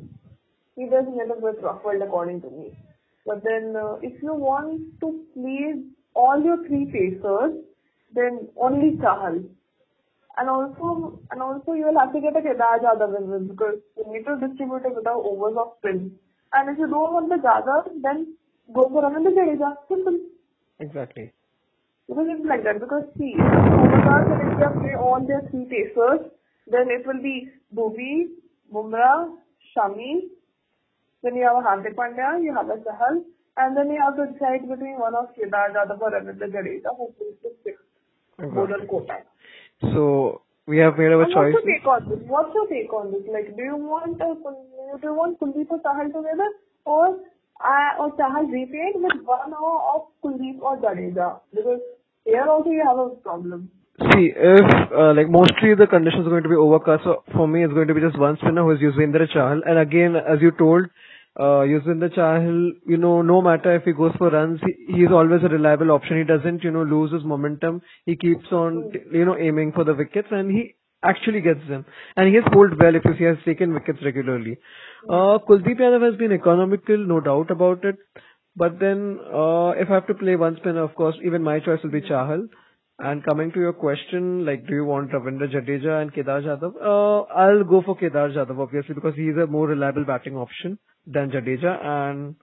[0.76, 2.78] he does end up with ruffled according to me.
[3.26, 5.84] But then uh, if you want to please
[6.16, 7.54] all your three pacers,
[8.14, 9.44] then only Chahal.
[10.38, 13.80] And also, and also you will have to get a Kedar Jadhav in this because
[13.98, 16.12] you need to distribute it without overs of spin.
[16.54, 18.36] And if you don't want the Jadhav, then
[18.74, 19.76] go for Ravindra Jadeja.
[19.90, 20.20] Simple.
[20.80, 21.32] Exactly.
[22.08, 22.80] Because it's like that.
[22.80, 26.32] Because see, if Overcast and India play all their three pacers,
[26.68, 28.32] then it will be Bhuvi,
[28.74, 29.36] Bumrah,
[29.76, 30.32] Shami,
[31.24, 33.24] then you have a Hardik Pandya, you have a Chahal,
[33.58, 37.14] and then you have to decide between one of Kedar Jadhav or Ravindra Jadeja who
[37.18, 37.84] plays the sixth
[38.40, 39.24] bowler quota.
[39.82, 41.54] So we have made our And choice.
[41.54, 42.20] What's your take on this?
[42.28, 43.24] What's your take on this?
[43.32, 44.68] Like, do you want Kul-
[45.02, 46.50] do you want Kuldeep or Chahal together,
[46.86, 47.18] or
[47.60, 51.40] uh, or Chahal repaid with one or of Kuldeep or Jadeja?
[51.54, 51.80] Because
[52.26, 53.70] here also you have a problem.
[54.14, 57.64] See, if uh, like mostly the conditions are going to be overcast, so for me
[57.64, 59.62] it's going to be just one spinner who is using Yuzvendra Chahal.
[59.66, 60.86] And again, as you told,
[61.40, 65.12] uh, Yuzvendra Chahal, you know, no matter if he goes for runs, he, he is
[65.12, 66.18] always a reliable option.
[66.18, 67.82] He doesn't, you know, lose his momentum.
[68.06, 71.86] He keeps on, you know, aiming for the wickets, and he actually gets them.
[72.18, 74.58] And he has bowled well if you see, he has taken wickets regularly.
[75.08, 77.96] Uh, Kuldeep Yadav has been economical, no doubt about it.
[78.56, 81.80] But then, uh, if I have to play one spinner, of course, even my choice
[81.82, 82.50] will be Chahal.
[83.00, 86.74] And coming to your question, like, do you want Ravindra Jadeja and Kedar Jadhav?
[86.76, 91.32] Uh, I'll go for Kedar Jadhav, obviously, because he's a more reliable batting option than
[91.32, 91.84] Jadeja.
[91.84, 92.36] And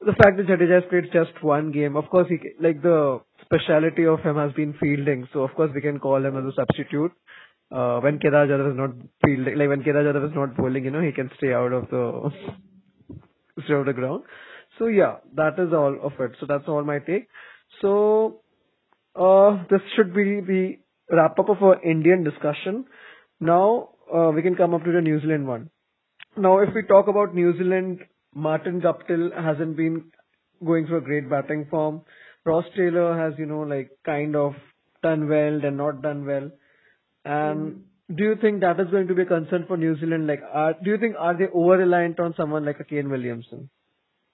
[0.00, 4.06] the fact that Jadeja has played just one game, of course, he, like, the speciality
[4.06, 5.28] of him has been fielding.
[5.32, 7.12] So, of course, we can call him as a substitute.
[7.70, 8.90] Uh, when Kedar Jadhav is not
[9.24, 11.88] fielding, like, when Kedar Jadhav is not bowling, you know, he can stay out of
[11.90, 12.30] the,
[13.64, 14.24] stay out of the ground.
[14.78, 16.36] So, yeah, that is all of it.
[16.38, 17.28] So, that's all my take.
[17.80, 18.42] So,
[19.14, 20.76] uh, this should be the
[21.10, 22.84] wrap up of our Indian discussion.
[23.40, 25.70] Now, uh, we can come up to the New Zealand one.
[26.38, 28.00] Now, if we talk about New Zealand,
[28.34, 30.12] Martin Guptill hasn't been
[30.64, 32.02] going through a great batting form.
[32.44, 34.52] Ross Taylor has, you know, like kind of
[35.02, 36.50] done well, then not done well.
[37.24, 40.26] And do you think that is going to be a concern for New Zealand?
[40.26, 43.68] Like, are, do you think are they over reliant on someone like a Kane Williamson?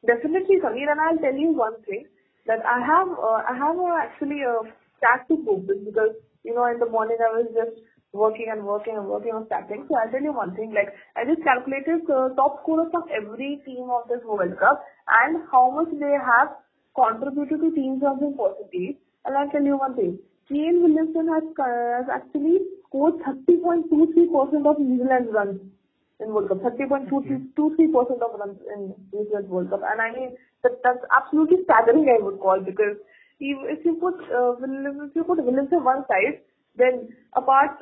[0.07, 2.07] Definitely, Samir, and I'll tell you one thing
[2.47, 4.67] that I have uh, I have actually a
[4.99, 7.81] stat to this because you know in the morning I was just
[8.13, 9.89] working and working and working on statting.
[9.89, 13.61] So I'll tell you one thing, like I just calculated the top scorers of every
[13.65, 16.53] team of this World Cup and how much they have
[16.95, 19.01] contributed to team champion percentage.
[19.25, 23.89] And I'll tell you one thing, Kane Williamson has, uh, has actually scored 30.23%
[24.69, 25.61] of New Zealand's runs
[26.21, 29.81] in World Cup, 30.23% of runs in New Zealand World Cup.
[29.89, 33.01] And I mean, that, that's absolutely staggering, I would call, because
[33.41, 36.43] if you put, uh, if you put Williamson one side,
[36.77, 37.79] then apart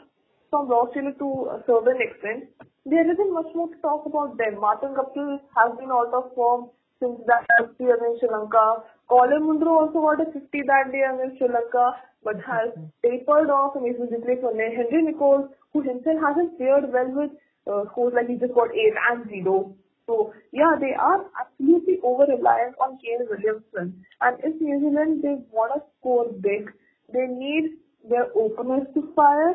[0.50, 2.50] from Taylor to a certain extent,
[2.84, 4.60] there isn't much more to talk about them.
[4.60, 7.46] Martin Guptill has been out of form since that
[7.78, 8.82] year in Sri Lanka.
[9.08, 13.76] Colin Munro also got a 50 that day against Sri Lanka, but has tapered off
[13.76, 17.30] and is replaced by Henry Nicholls, who himself hasn't fared well with
[17.70, 19.74] uh, scores like he just got 8 and 0.
[20.06, 24.04] So, yeah, they are absolutely over-reliant on Kane Williamson.
[24.20, 26.72] And if New Zealand, they want to score big,
[27.12, 29.54] they need their openers to fire,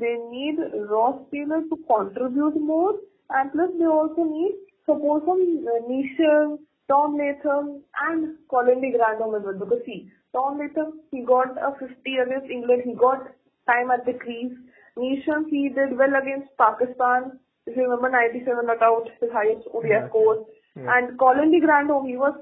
[0.00, 0.58] they need
[0.90, 2.94] Ross Taylor to contribute more,
[3.30, 4.54] and plus they also need
[4.84, 9.58] support from uh, Neesham, Tom Latham, and Colin de Grandhomme as well.
[9.58, 13.26] Because see, Tom Latham, he got a 50 against England, he got
[13.66, 14.52] time at the crease.
[14.96, 17.38] Neesham, he did well against Pakistan.
[17.66, 20.08] If you remember, 97 not out, his highest ODI Yeah.
[20.08, 20.46] score.
[20.76, 20.86] Yeah.
[20.96, 22.34] And Colin de Grandhomme, he was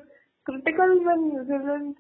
[0.45, 1.97] critical when New Zealand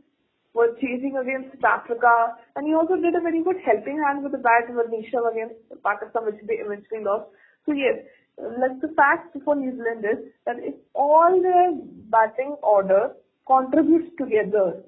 [0.55, 4.33] were chasing against South Africa, and he also did a very good helping hand with
[4.33, 7.27] the bat with Neesham against Pakistan, which they eventually lost.
[7.67, 7.99] So yes,
[8.38, 11.75] like the fact for New Zealand is that if all their
[12.11, 13.12] batting order
[13.47, 14.83] contributes together,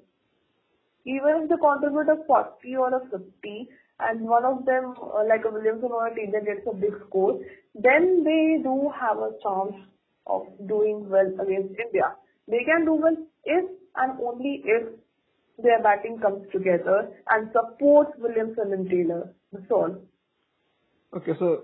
[1.05, 5.43] even if they contribute a 40 or a 50, and one of them, uh, like
[5.45, 7.39] a Williamson or a Taylor, gets a big score,
[7.73, 9.75] then they do have a chance
[10.27, 12.13] of doing well against India.
[12.47, 14.83] They can do well if and only if
[15.57, 19.33] their batting comes together and supports Williamson and Taylor.
[19.51, 19.97] That's all.
[21.15, 21.63] Okay, so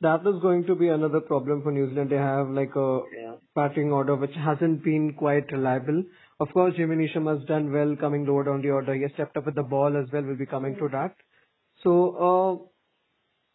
[0.00, 2.10] that is going to be another problem for New Zealand.
[2.10, 3.34] They have like a Yeah.
[3.54, 6.04] batting order which hasn't been quite reliable.
[6.38, 8.94] Of course, Jimmy Neesham has done well coming lower down the order.
[8.94, 10.22] He has stepped up with the ball as well.
[10.22, 11.16] We'll be coming to that.
[11.82, 11.94] So,
[12.28, 12.68] uh,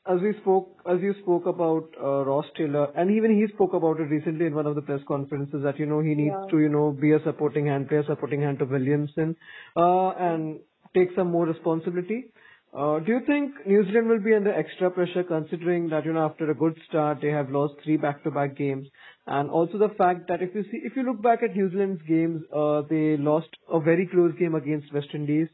[0.06, 4.00] as we spoke, as you spoke about uh, Ross Taylor, and even he spoke about
[4.00, 6.68] it recently in one of the press conferences that you know he needs to you
[6.68, 9.36] know be a supporting hand, play a supporting hand to Williamson,
[9.78, 10.60] uh, and
[10.94, 12.26] take some more responsibility.
[12.74, 16.26] Uh, do you think New Zealand will be under extra pressure considering that you know
[16.26, 18.88] after a good start they have lost three back-to-back games,
[19.26, 22.02] and also the fact that if you see if you look back at New Zealand's
[22.02, 25.48] games, uh, they lost a very close game against West Indies.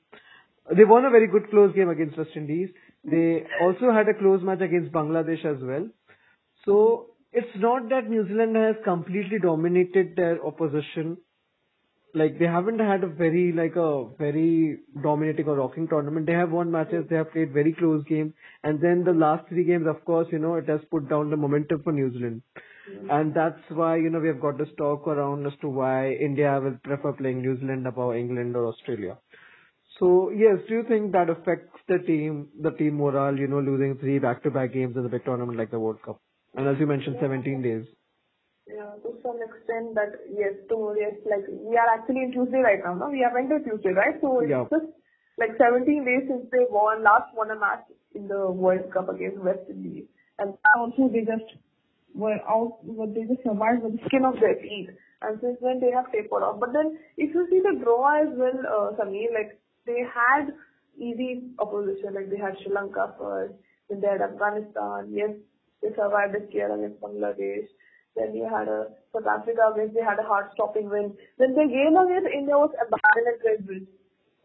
[0.76, 2.70] They won a very good close game against West Indies.
[3.04, 5.88] They also had a close match against Bangladesh as well.
[6.66, 11.18] So it's not that New Zealand has completely dominated their opposition.
[12.16, 16.26] Like they haven't had a very like a very dominating or rocking tournament.
[16.26, 17.06] They have won matches.
[17.08, 18.34] They have played very close games,
[18.64, 21.38] and then the last three games, of course, you know, it has put down the
[21.38, 22.42] momentum for New Zealand,
[22.90, 23.12] mm-hmm.
[23.12, 26.60] and that's why you know we have got this talk around as to why India
[26.60, 29.16] will prefer playing New Zealand above England or Australia.
[30.00, 33.38] So yes, do you think that affects the team, the team morale?
[33.38, 36.22] You know, losing three back-to-back games in a big tournament like the World Cup,
[36.56, 37.86] and as you mentioned, 17 days.
[38.68, 42.80] Yeah, to some extent that yes, to yes, like we are actually in Tuesday right
[42.84, 43.10] now, no?
[43.10, 44.16] We have entered Tuesday, right?
[44.22, 44.66] So it's Yeah.
[44.72, 44.86] just
[45.38, 47.84] like 17 days since they won last won a match
[48.14, 50.06] in the World Cup against West Indies,
[50.38, 51.56] and also they just
[52.14, 54.90] were out, but they just survived with the skin of their teeth.
[55.22, 56.60] And since then they have tapered off.
[56.60, 60.54] But then if you see the draw as well, uh, Sameer, like they had
[60.98, 63.54] easy opposition, like they had Sri Lanka first,
[63.90, 65.10] then they had Afghanistan.
[65.12, 65.32] Yes,
[65.82, 67.68] they survived the scare against Bangladesh.
[68.16, 71.16] Then you had a South Africa against they had a hard stopping win.
[71.38, 73.88] Then the game against India was abandoned at Red.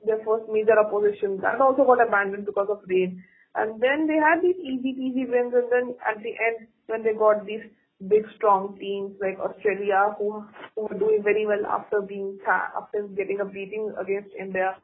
[0.05, 1.41] Their first major opposition.
[1.41, 3.25] That also got abandoned because of rain.
[3.55, 7.15] And then they had these easy peasy wins and then at the end when they
[7.15, 7.65] got these
[8.09, 10.45] big strong teams like Australia who
[10.75, 14.77] who were doing very well after being after getting a beating against India.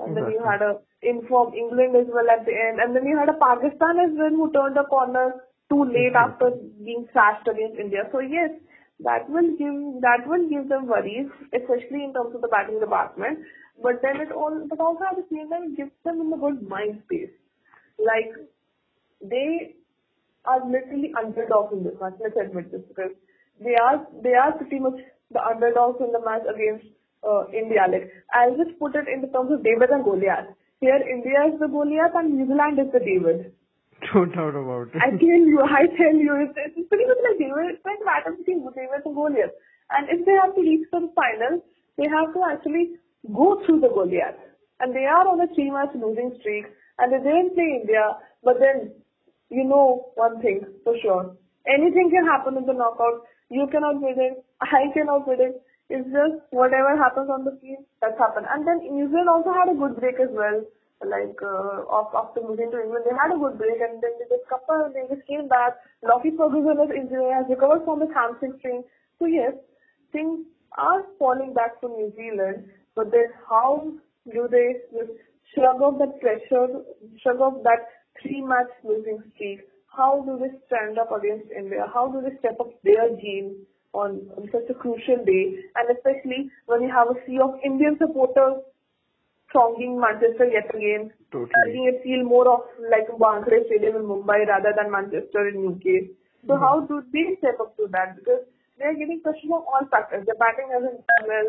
[0.00, 2.80] And then you had a informed England as well at the end.
[2.80, 6.50] And then you had a Pakistan as well who turned the corner too late after
[6.84, 8.08] being thrashed against India.
[8.12, 8.50] So yes,
[9.04, 13.40] that will give that will give them worries, especially in terms of the batting department.
[13.82, 16.36] But then it all but also at the same time it gives them in a
[16.36, 17.32] good mind space.
[17.98, 18.32] Like
[19.22, 19.76] they
[20.44, 22.14] are literally underdogs in this match.
[22.20, 23.12] Let's admit this because
[23.60, 26.86] they are they are pretty much the underdogs in the match against
[27.22, 27.84] Uh, India.
[27.84, 30.48] Like I'll just put it in the terms of David and Goliath.
[30.80, 33.52] Here India is the Goliath and New Zealand is the David.
[34.14, 35.02] No doubt about it.
[35.04, 37.76] I tell you, I tell you, it's, it's pretty much like David.
[37.76, 39.52] It's like battle between David and Goliath.
[39.92, 41.60] And if they have to reach the final,
[41.98, 42.96] they have to actually
[43.28, 44.40] go through the Goliath.
[44.80, 46.64] And they are on a three-match losing streak,
[46.98, 48.16] and they didn't play India.
[48.42, 48.96] But then,
[49.50, 51.36] you know one thing for sure:
[51.68, 53.28] anything can happen in the knockout.
[53.50, 54.40] You cannot predict.
[54.62, 55.60] I cannot predict.
[55.90, 58.46] It's just whatever happens on the field, that's happened.
[58.48, 60.62] And then New Zealand also had a good break as well
[61.04, 64.48] like uh, after moving to England, they had a good break and then they just
[64.48, 65.80] couple, they just came back.
[66.04, 68.84] Lockie Ferguson is injury has recovered from his hamstring strain.
[69.18, 69.54] So yes,
[70.12, 70.44] things
[70.76, 73.92] are falling back for New Zealand, but then how
[74.28, 75.16] do they just
[75.54, 76.84] shrug off that pressure,
[77.22, 77.88] shrug off that
[78.20, 79.60] three-match losing streak?
[79.88, 81.88] How do they stand up against India?
[81.92, 85.64] How do they step up their game on, on such a crucial day?
[85.76, 88.62] And especially when you have a sea of Indian supporters
[89.52, 91.50] thronging Manchester yet again, Totally.
[91.66, 96.14] making it feel more of like Wankhede Stadium in Mumbai rather than Manchester in UK.
[96.46, 98.16] So how do they step up to that?
[98.16, 98.46] Because
[98.78, 100.24] they're getting pressure from all factors.
[100.24, 101.48] Their batting hasn't done well.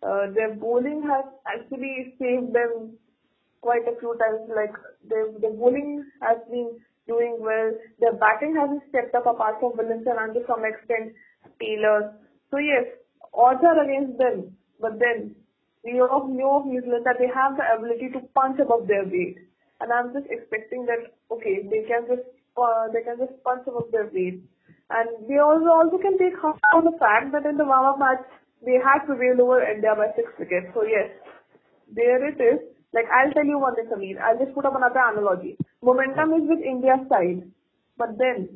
[0.00, 2.96] Uh, their bowling has actually saved them
[3.60, 4.48] quite a few times.
[4.48, 4.72] Like
[5.04, 7.72] their their bowling has been doing well.
[8.00, 11.12] Their batting hasn't stepped up apart from Williamson and to some extent
[11.60, 12.14] Taylor.
[12.50, 12.86] So yes,
[13.34, 14.56] odds are against them.
[14.80, 15.36] But then
[15.84, 19.04] we all know of New Zealand that they have the ability to punch above their
[19.04, 19.38] weight.
[19.80, 22.26] And I'm just expecting that okay, they can just
[22.56, 24.44] uh, they can just punch above their weight.
[24.90, 28.24] And they also also can take half on the fact that in the warm-up match
[28.64, 30.68] they had prevailed over India by six wickets.
[30.74, 31.08] So yes,
[31.88, 32.60] there it is.
[32.92, 34.20] Like I'll tell you one thing, Sameer.
[34.20, 35.56] I'll just put up another analogy.
[35.80, 37.48] Momentum is with India's side,
[37.96, 38.48] but then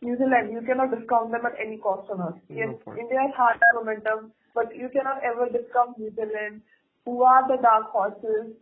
[0.00, 2.34] New Zealand, you cannot discount them at any cost on us.
[2.48, 2.74] Yes.
[2.98, 6.62] India has hard momentum, but you cannot ever discount New Zealand,
[7.04, 8.54] who are the dark horses,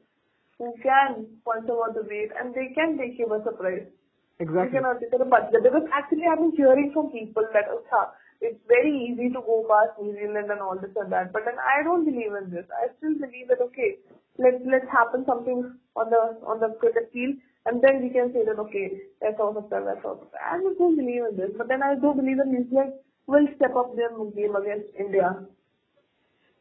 [0.59, 3.85] who can punch over the weight, and they can take you by surprise.
[3.85, 3.99] Exactly.
[4.39, 4.73] You Exactly.
[4.79, 8.03] cannot take a budget because actually I've been hearing from people that "Acha,
[8.41, 11.33] it's very easy to go past New Zealand and all this and that.
[11.33, 12.67] But then I don't believe in this.
[12.81, 13.97] I still believe that okay,
[14.39, 15.63] let's let's happen something
[15.97, 17.37] on the on the cricket field
[17.67, 20.41] and then we can say that okay, that's all of that, that's all of that.
[20.41, 21.51] I don't believe in this.
[21.59, 22.95] But then I do believe that New Zealand
[23.27, 24.11] will step up their
[24.41, 25.47] game against India.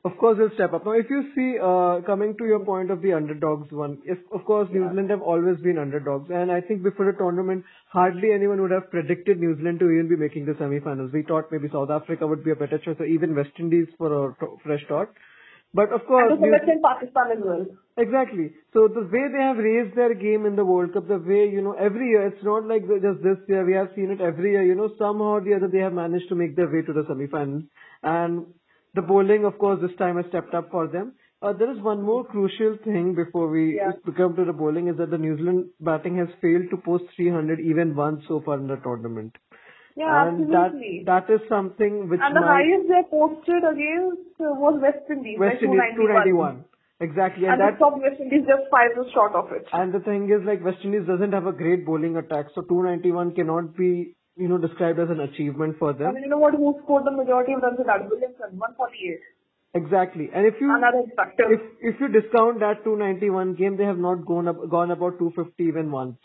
[0.06, 0.86] Of course, they'll step up.
[0.86, 4.46] Now, if you see, uh, coming to your point of the underdogs one, if, of
[4.46, 4.90] course, New Yeah.
[4.92, 8.92] Zealand have always been underdogs, and I think before the tournament, hardly anyone would have
[8.92, 11.12] predicted New Zealand to even be making the semi-finals.
[11.12, 14.12] We thought maybe South Africa would be a better choice, or even West Indies for
[14.20, 14.36] a
[14.68, 15.16] fresh start.
[15.74, 17.66] But of course, And to some New- extent Pakistan as well.
[17.98, 18.54] Exactly.
[18.74, 21.62] So the way they have raised their game in the World Cup, the way, you
[21.62, 24.64] know, every year, it's not like just this year, we have seen it every year,
[24.64, 27.06] you know, somehow or the other they have managed to make their way to the
[27.08, 27.64] semi-finals.
[28.04, 28.46] And
[28.94, 31.14] the bowling, of course, this time has stepped up for them.
[31.42, 33.92] Uh, there is one more crucial thing before we Yeah.
[34.18, 37.60] come to the bowling is that the New Zealand batting has failed to post 300
[37.60, 39.36] even once so far in the tournament.
[39.96, 41.04] Yeah, and that, absolutely.
[41.06, 45.96] that is something which and the highest they posted against was West Indies, West Indies
[45.96, 46.66] 291.
[47.00, 47.48] Exactly.
[47.48, 49.68] And, And, that, top West Indies just five was short of it.
[49.72, 53.36] And the thing is, like, West Indies doesn't have a great bowling attack, so 291
[53.36, 56.08] cannot be, you know, described as an achievement for them.
[56.08, 56.56] I mean, you know what?
[56.56, 58.08] Who scored the majority of runs in that?
[58.10, 59.20] Williamson, 148.
[59.76, 60.30] Exactly.
[60.34, 61.52] And if you, Another factor.
[61.52, 65.64] if, if you discount that 291 game, they have not gone up, gone about 250
[65.64, 66.18] even once.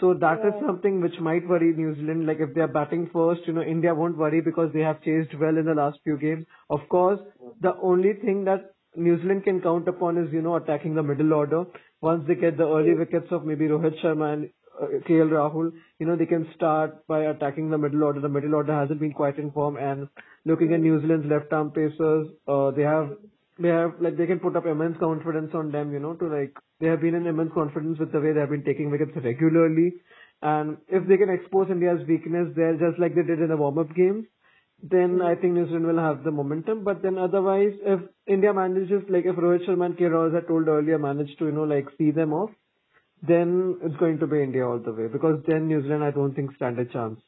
[0.00, 0.66] So that is Yeah.
[0.66, 2.26] something which might worry New Zealand.
[2.26, 5.34] Like if they are batting first, you know, India won't worry because they have chased
[5.44, 6.46] well in the last few games.
[6.68, 7.20] Of course,
[7.60, 11.32] the only thing that New Zealand can count upon is, you know, attacking the middle
[11.32, 11.64] order.
[12.00, 16.06] Once they get the early wickets of maybe Rohit Sharma and uh, KL Rahul, you
[16.06, 18.20] know, they can start by attacking the middle order.
[18.20, 20.08] The middle order hasn't been quite in form and
[20.44, 23.10] looking at New Zealand's left arm pacers, uh, they have
[23.58, 26.54] they have like they can put up immense confidence on them, you know, to like
[26.80, 29.94] they have been in immense confidence with the way they have been taking wickets regularly.
[30.42, 33.78] And if they can expose India's weakness there just like they did in the warm
[33.78, 34.26] up games,
[34.82, 36.84] then I think New Zealand will have the momentum.
[36.84, 40.36] But then otherwise if India manages like if Rohit Sharma and.
[40.36, 42.50] As I told earlier, manage to, you know, like see them off,
[43.26, 45.08] then it's going to be India all the way.
[45.10, 47.20] Because then New Zealand I don't think stand a chance.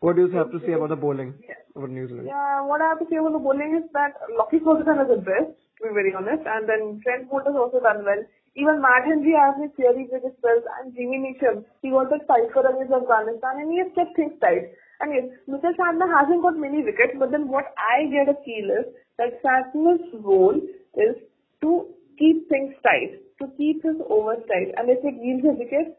[0.00, 1.34] What do you have to say about the bowling
[1.74, 2.30] over New Zealand?
[2.30, 5.18] Yeah, what I have to say about the bowling is that Lockie Ferguson is the
[5.18, 8.22] best, to be very honest, and then Trent Boult has also done well.
[8.54, 12.26] Even Matt Henry has his theories with his spells, and Jimmy Neesham, he got that
[12.30, 14.70] fifer against Afghanistan, and he has kept things tight.
[15.02, 18.70] And yes, Mitchell Santner hasn't got many wickets, but then what I get a feel
[18.70, 18.86] is
[19.18, 20.58] that Santner's role
[20.94, 21.14] is
[21.62, 25.98] to keep things tight, to keep his overs tight, and if it yields a wicket,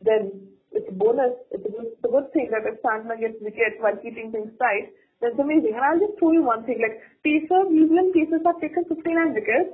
[0.00, 1.38] then it's a bonus.
[1.50, 4.50] It's a good, it's a good thing that if Santner gets wickets while keeping things
[4.58, 4.90] tight,
[5.22, 5.78] that's amazing.
[5.78, 6.82] And I'll just show you one thing.
[6.82, 9.72] Like Pacers, New Zealand Pacers have taken 59 wickets,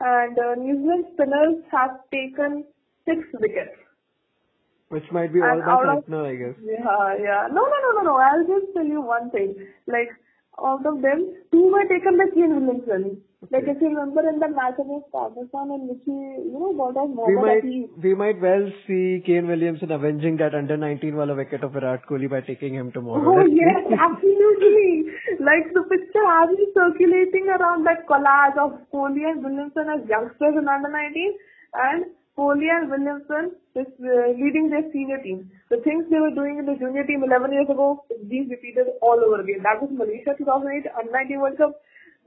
[0.00, 2.64] and uh, New Zealand spinners have taken
[3.04, 3.74] six wickets.
[4.88, 6.56] Which might be all And by Santner, I guess.
[6.64, 7.42] Yeah, yeah.
[7.52, 8.14] No, no, no, no, no.
[8.16, 9.58] I'll just tell you one thing.
[9.86, 10.08] Like
[10.56, 13.20] out of them, two were taken by Kane Williamson.
[13.54, 16.98] Like if you remember in the match against Pakistan in which he, you know, got
[16.98, 17.86] us We might Ali.
[18.02, 22.28] we might well see Kane Williamson avenging that under 19 wala wicket of Virat Kohli
[22.28, 23.22] by taking him tomorrow.
[23.22, 25.14] Oh yes, absolutely.
[25.38, 30.58] Like the picture has been circulating around that collage of Kohli and Williamson as youngsters
[30.58, 31.38] in under 19
[31.86, 35.50] and Kohli and Williamson is uh, leading their senior team.
[35.70, 38.86] The things they were doing in the junior team 11 years ago is being repeated
[39.00, 39.62] all over again.
[39.62, 41.78] That was Malaysia 2008 under 19 World Cup.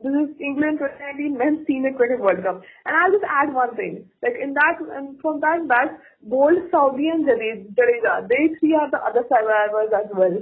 [0.03, 2.61] This is England 2019 Men's Senior Cricket World Cup.
[2.85, 4.09] And I'll just add one thing.
[4.23, 5.93] Like in that, and from that batch,
[6.27, 10.37] Boult, Southee and Jade- Jadeja, they three are the other survivors as well.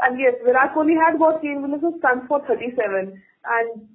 [0.00, 3.20] And yes, Virat Kohli had got Kane Williamson stunned for 37.
[3.44, 3.88] And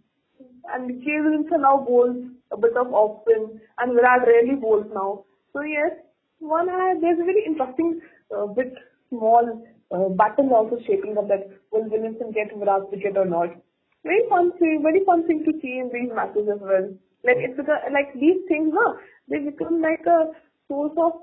[0.74, 2.18] and Kane Williamson now bowls
[2.52, 5.24] a bit of off spin and Virat rarely bowls now.
[5.54, 5.92] So yes,
[6.40, 8.02] one had, there's a very interesting
[8.36, 8.74] uh, bit
[9.10, 13.56] small uh, battle also shaping up that will Williamson get Virat's wicket or not.
[14.04, 16.88] Very fun thing, very fun thing to see in these matches as well.
[17.24, 20.32] Like it's because, like these things, no, they become like a
[20.68, 21.14] source of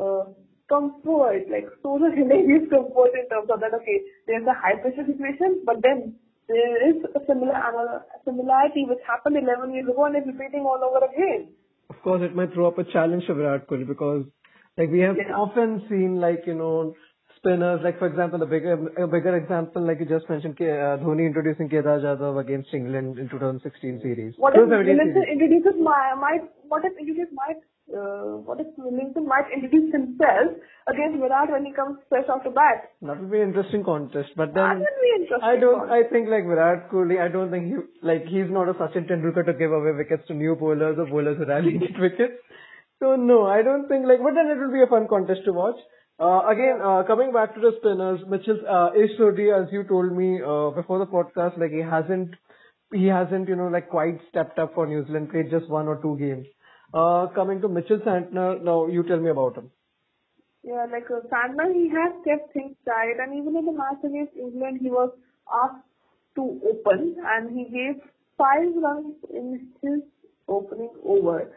[0.00, 0.24] uh,
[0.68, 3.74] comfort, like source of hilarious comfort in terms of that.
[3.74, 6.16] Okay, there's a high pressure situation, but then
[6.48, 10.80] there is a similar a similarity which happened 11 years ago and is repeating all
[10.82, 11.52] over again.
[11.90, 14.24] Of course, it might throw up a challenge to Virat Kohli because,
[14.78, 15.36] like, we have Yeah.
[15.36, 16.94] often seen, like, you know,
[17.42, 21.26] spinners, like, for example, a bigger, a bigger example, like you just mentioned, uh, Dhoni
[21.26, 24.34] introducing Kedar Jadhav against England in 2016 series.
[24.38, 27.58] What if 2017 introduces my, might, what if introduces might,
[27.90, 30.54] uh, what if Williamson might introduce himself
[30.86, 32.94] against Virat when he comes fresh off the bat?
[33.02, 35.42] That would be an interesting contest, but That then would be interesting.
[35.42, 35.90] I don't.
[35.90, 35.98] contest.
[35.98, 37.18] I think like Virat Kohli.
[37.18, 37.76] I don't think he
[38.06, 41.36] like he's not a Sachin Tendulkar to give away wickets to new bowlers or bowlers
[41.36, 42.38] who rarely get wickets.
[43.02, 44.22] So no, I don't think like.
[44.22, 45.76] But then it will be a fun contest to watch.
[46.20, 50.70] Uh, again, uh, coming back to the spinners, Mitchell uh, as you told me uh,
[50.70, 52.30] before the podcast, like he hasn't,
[52.92, 55.30] he hasn't, you know, like quite stepped up for New Zealand.
[55.30, 56.46] Played just one or two games.
[56.94, 59.70] Uh, coming to Mitchell Santner, now you tell me about him.
[60.62, 64.36] Yeah, like uh, Santner, he has kept things tight, and even in the match against
[64.36, 65.10] England, he was
[65.64, 65.84] asked
[66.36, 68.00] to open, and he gave
[68.38, 70.02] five runs in his
[70.46, 71.50] opening over.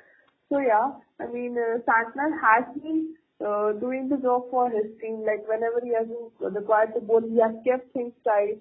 [0.49, 5.23] So yeah, I mean, uh, Santner has been doing the job for his team.
[5.25, 6.07] Like whenever he has
[6.39, 8.59] required to bowl, he has kept things tight.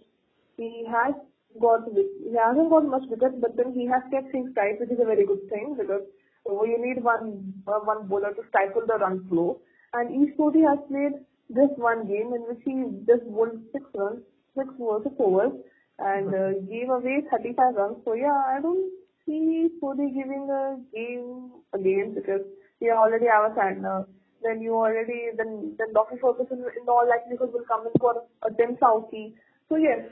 [0.56, 1.14] He has
[1.60, 5.00] got he hasn't got much wickets, but then he has kept things tight, which is
[5.00, 6.02] a very good thing because
[6.48, 9.60] uh, you need one uh, one bowler to stifle the run flow.
[9.92, 11.14] And East Coast has played
[11.50, 12.74] this one game in which he
[13.06, 14.22] just bowled six runs,
[14.56, 15.52] six overs, six overs,
[15.98, 17.96] and uh, gave away 35 runs.
[18.04, 18.90] So yeah, I don't
[19.24, 22.42] see Sodhi giving a game again because
[22.80, 24.06] we already have a Santner.
[24.45, 26.18] Then you already then then Dr.
[26.20, 29.32] Ferguson in all likelihood will come in for a Tim Southee.
[29.68, 30.05] So yes,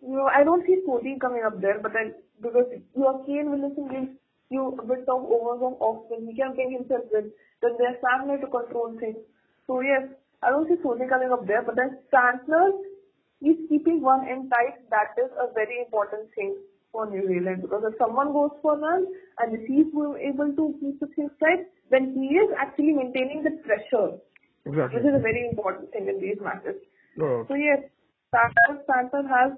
[0.00, 3.88] you know, I don't see Sodhi coming up there, but then because your Kane Williamson
[3.88, 4.12] gives
[4.50, 7.26] you a bit of overwhelm off when he can bring himself with,
[7.62, 9.18] then there's Santner to control things.
[9.66, 10.06] So yes,
[10.42, 12.70] I don't see Sodhi coming up there, but then Santner
[13.42, 14.78] is keeping one end tight.
[14.90, 16.56] That is a very important thing
[16.96, 20.96] for New Zealand because if someone goes for runs and if he's able to keep
[21.00, 24.16] the things tight, then he is actually maintaining the pressure,
[24.64, 24.96] Exactly.
[24.96, 26.80] which is a very important thing in these matches.
[27.16, 27.84] No, So yes,
[28.32, 29.52] Santner has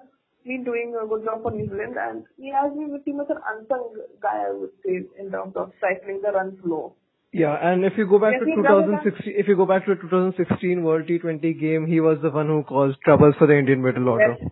[0.44, 3.38] been doing a good job for New Zealand and he has been pretty much an
[3.52, 6.94] unsung guy, I would say, in terms of stifling the run flow.
[7.32, 10.00] Yeah, and if you go back Yes, to 2016, if you go back to the
[10.00, 14.08] 2016 World T20 game, he was the one who caused troubles for the Indian middle
[14.08, 14.36] order.
[14.40, 14.50] Yes.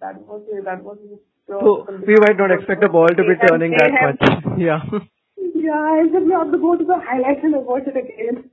[0.00, 0.96] That was that was
[1.48, 4.58] So we might not expect the ball to be turning that have- much.
[4.58, 4.80] Yeah,
[5.54, 8.50] Yeah, I just have to go to the highlights and watch it again.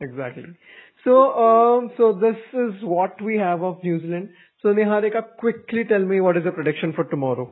[0.00, 0.44] exactly.
[1.04, 4.30] So, um, so this is what we have of New Zealand.
[4.60, 7.48] So Niharika, quickly tell me what is the prediction for tomorrow?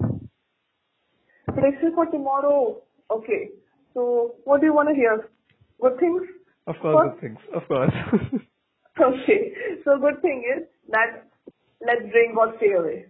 [1.47, 2.83] Prediction for tomorrow.
[3.11, 3.51] Okay.
[3.95, 5.29] So what do you want to hear?
[5.81, 6.23] Good things?
[6.67, 7.39] Of course, good things.
[7.55, 7.93] Of course.
[9.01, 9.53] Okay.
[9.85, 11.25] So good thing is that
[11.85, 13.07] let's drink God stay away.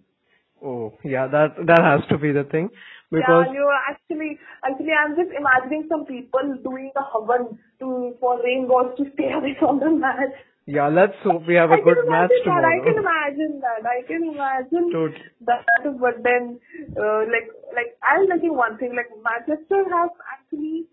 [0.63, 2.69] Oh, yeah, that that has to be the thing
[3.11, 8.15] because yeah, you know, actually, actually, I'm just imagining some people doing a havan to
[8.19, 10.33] for rain gods to stay away from the match.
[10.65, 12.65] yeah, let's hope we have a I good match that.
[12.65, 13.85] I can imagine that.
[13.85, 15.21] I can imagine Totally.
[15.45, 15.65] that.
[15.99, 16.59] But then,
[16.97, 18.95] uh, like, like tell you one thing.
[18.95, 20.85] Like Manchester has actually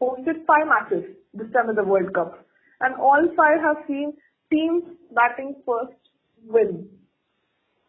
[0.00, 1.04] hosted five matches
[1.34, 2.44] this time in the World Cup,
[2.80, 4.14] and all five have seen
[4.50, 4.84] teams
[5.14, 5.96] batting first
[6.46, 6.88] win.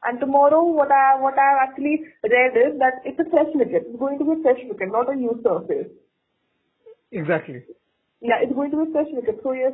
[0.03, 3.83] And tomorrow, what I what I have actually read is that it's a fresh wicket.
[3.87, 5.87] It's going to be a fresh wicket, not a used surface.
[7.11, 7.63] Exactly.
[8.21, 9.39] Yeah, it's going to be a fresh wicket.
[9.43, 9.73] So yes,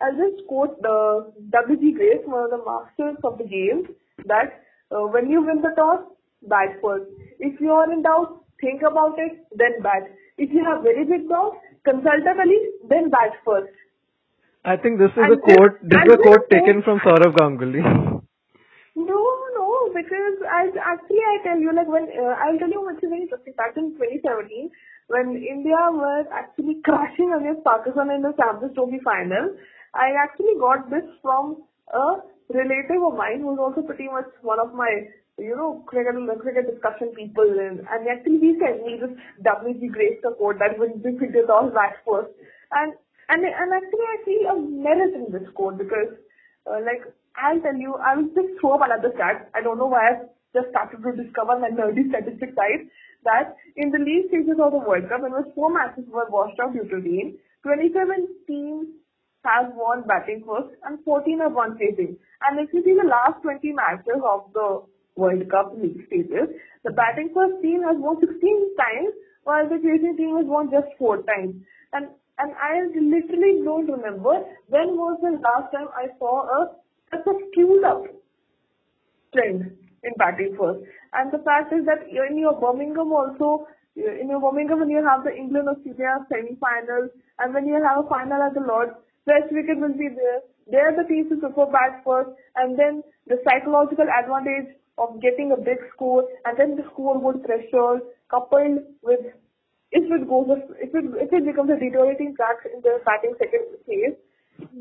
[0.00, 1.92] I'll just quote the W.G.
[1.92, 3.88] Grace, one of the masters of the game,
[4.26, 6.00] that uh, when you win the toss,
[6.42, 7.10] bat first.
[7.40, 10.08] If you are in doubt, think about it, then bat.
[10.38, 13.72] If you have very big doubt, consult a colleague, then bat first.
[14.64, 15.78] I think this is And a quote.
[15.82, 17.82] this- is a quote quote- taken from Sourav Ganguly.
[19.96, 23.56] Because I actually I tell you like when uh, I'll tell you what's very interesting.
[23.56, 24.68] Back in 2017,
[25.08, 29.56] when India was actually crashing against Pakistan in the Champions Trophy final,
[29.96, 31.64] I actually got this from
[31.96, 32.20] a
[32.52, 35.08] relative of mine who's also pretty much one of my
[35.40, 39.16] you know cricket cricket discussion people, and, and actually he sent me this
[39.48, 42.36] WG Grace quote that when we figured all that first,
[42.72, 42.92] and
[43.32, 46.12] and and actually I feel a merit in this quote because
[46.68, 47.00] uh, like
[47.36, 49.50] I'll tell you, I will just throw up another stat.
[49.54, 50.24] I don't know why I've
[50.54, 52.88] just started to discover my nerdy statistic side
[53.24, 56.58] that in the league stages of the World Cup, in which four matches were washed
[56.60, 58.86] out due to rain, 27 teams
[59.44, 62.16] have won batting first and 14 have won chasing.
[62.46, 64.82] And if you see the last 20 matches of the
[65.16, 68.32] World Cup league stages, the batting first team has won 16
[68.76, 69.12] times
[69.44, 71.54] while the chasing team has won just four times.
[71.92, 72.08] And
[72.38, 76.76] and I literally don't remember when was the last time I saw a
[77.10, 78.04] such a skewed up
[79.32, 80.80] trend in batting first.
[81.12, 85.24] And the fact is that in your Birmingham also, in your Birmingham when you have
[85.24, 88.92] the England Australia semi-finals and when you have a final at the Lords,
[89.24, 90.40] fresh wicket will be there.
[90.68, 95.56] There the teams will prefer bat first and then the psychological advantage of getting a
[95.56, 98.00] big score and then the scoreboard pressure
[98.30, 99.20] coupled with
[99.92, 100.48] if it goes
[100.82, 104.18] if it if it becomes a deteriorating track in the batting second phase,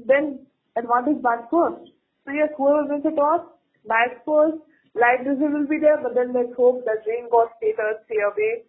[0.07, 0.39] then
[0.75, 1.94] advantage bat first.
[2.25, 3.41] So yes, whoever wins the toss,
[3.87, 4.57] bat first.
[4.95, 8.63] Light drizzle will be there, but then let's hope that rain god status stay away.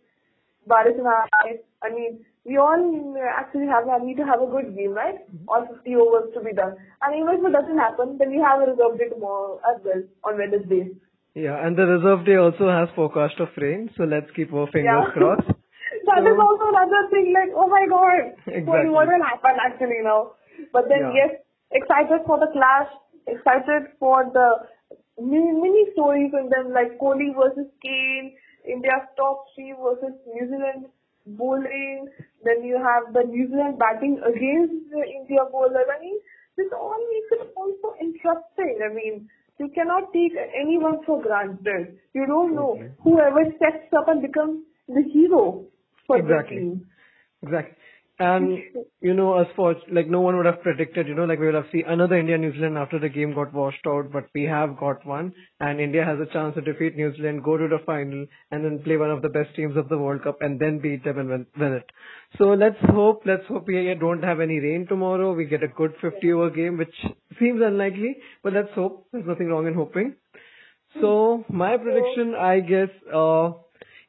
[0.69, 4.91] Barish and I, I mean, we all actually have need to have a good game,
[4.91, 5.23] right?
[5.31, 5.49] Mm-hmm.
[5.49, 6.75] All 50 overs to be done.
[7.03, 10.03] And even if it doesn't happen, then we have a reserve day tomorrow as well
[10.25, 10.91] on Wednesday.
[11.35, 15.07] Yeah, and the reserve day also has forecast of rain, so let's keep our fingers
[15.07, 15.15] Yeah.
[15.15, 15.47] crossed.
[16.11, 18.91] That is So- also another thing, like, oh my god, Exactly.
[18.91, 20.33] what will happen actually now?
[20.73, 21.15] But then, Yeah.
[21.15, 21.31] yes,
[21.71, 22.91] excited for the clash,
[23.27, 24.49] excited for the
[25.23, 28.35] mini, mini stories and then like Kohli versus Kane,
[28.67, 30.87] India's top three versus New Zealand
[31.27, 32.09] bowling.
[32.45, 35.87] Then you have the New Zealand batting against the India bowlers.
[35.91, 36.19] I mean,
[36.57, 38.79] this all makes it also interesting.
[38.85, 41.99] I mean, you cannot take anyone for granted.
[42.15, 42.93] You don't know Okay.
[43.03, 45.65] whoever steps up and becomes the hero
[46.07, 46.57] for Exactly.
[46.57, 46.87] the team.
[47.43, 47.75] Exactly.
[48.19, 48.59] And
[49.03, 51.55] you know, us for like no one would have predicted, you know, like we would
[51.55, 54.79] have seen another India New Zealand after the game got washed out, but we have
[54.79, 58.27] got one, and India has a chance to defeat New Zealand, go to the final,
[58.51, 61.05] and then play one of the best teams of the World Cup, and then beat
[61.05, 61.91] them and win, win it.
[62.39, 65.35] So let's hope, let's hope we don't have any rain tomorrow.
[65.35, 66.95] We get a good 50 over game, which
[67.39, 69.09] seems unlikely, but let's hope.
[69.13, 70.15] There's nothing wrong in hoping.
[71.01, 73.53] So my prediction, I guess, uh,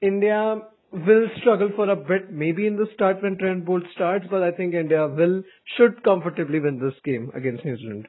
[0.02, 0.62] India
[1.06, 4.52] will struggle for a bit, maybe in the start when Trent Boult starts, but I
[4.52, 5.44] think India will
[5.76, 8.08] should comfortably win this game against New Zealand.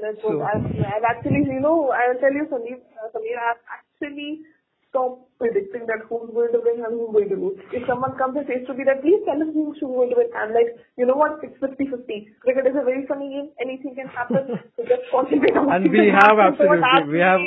[0.00, 0.42] Let's So-.
[0.42, 4.42] I've, I've actually, you know, I'll tell you, Sandeep, uh, Samir, I've actually
[4.90, 7.58] stopped predicting that who's going to win and who's going to lose.
[7.72, 10.32] If someone comes and says to me that, please tell us who's going to win,
[10.32, 12.08] I'm like, you know what, it's 50-50.
[12.40, 16.08] Cricket is a very funny game, anything can happen, so just concentrate on And we
[16.08, 17.42] have absolutely, we have.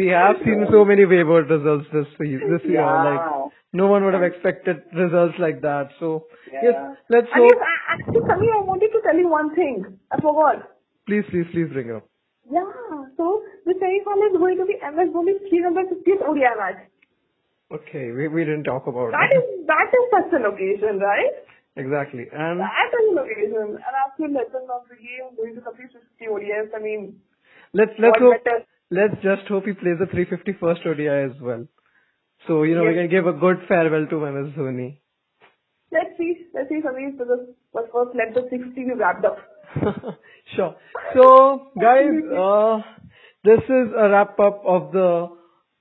[0.00, 2.80] We have seen so many wayward results this se- this year.
[2.84, 3.04] Yeah.
[3.08, 5.90] Like no one would have expected results like that.
[6.00, 6.12] So
[6.52, 6.74] yes,
[7.16, 7.52] let's And hope.
[7.54, 9.84] yes, I- actually, Samir, I wanted to tell you one thing.
[10.10, 10.62] I forgot.
[11.10, 12.06] Please, please, please bring it up.
[12.50, 12.66] Yeah,
[13.16, 16.80] so the semi-final is going to be MS Dhoni's 350th ODI match.
[17.78, 19.22] Okay, we we didn't talk about that.
[19.22, 21.30] That is that is such an occasion, right?
[21.82, 22.26] exactly.
[22.44, 23.76] And That is an occasion.
[23.90, 26.74] An absolute legend of the game going to complete 50 ODIs.
[26.74, 27.04] I mean,
[27.72, 28.58] let's let's better?
[28.90, 31.66] Let's just hope he plays the 350 first ODI as well.
[32.46, 34.98] So you know we can give a good farewell to MS Dhoni.
[35.92, 36.46] Let's see.
[36.54, 39.38] Let's see, Samir, because but first let the 60 be wrapped up.
[40.56, 40.74] sure.
[41.14, 42.78] So, guys, uh,
[43.44, 45.28] this is a wrap up of the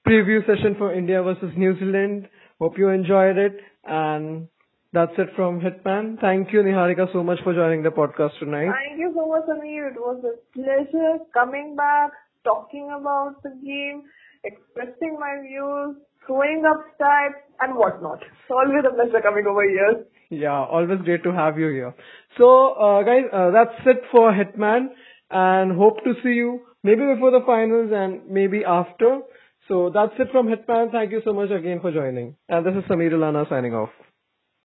[0.07, 2.28] preview session for India versus New Zealand.
[2.60, 3.57] Hope you enjoyed it.
[3.86, 4.47] And
[4.91, 6.20] that's it from Hitman.
[6.20, 8.70] Thank you, Niharika, so much for joining the podcast tonight.
[8.72, 9.91] Thank you so much, Samir.
[9.91, 12.12] It was a pleasure coming back,
[12.50, 14.04] talking about the game,
[14.43, 18.22] expressing my views, throwing up stats, and whatnot.
[18.22, 20.06] It's always a pleasure coming over here.
[20.30, 21.93] Yeah, always great to have you here.
[22.38, 24.89] So, uh, guys, uh, that's it for Hitman.
[25.32, 29.20] And hope to see you maybe before the finals and maybe after.
[29.68, 30.91] So that's it from Hitman.
[30.91, 32.36] Thank you so much again for joining.
[32.47, 33.89] And this is Samir Ulana signing off.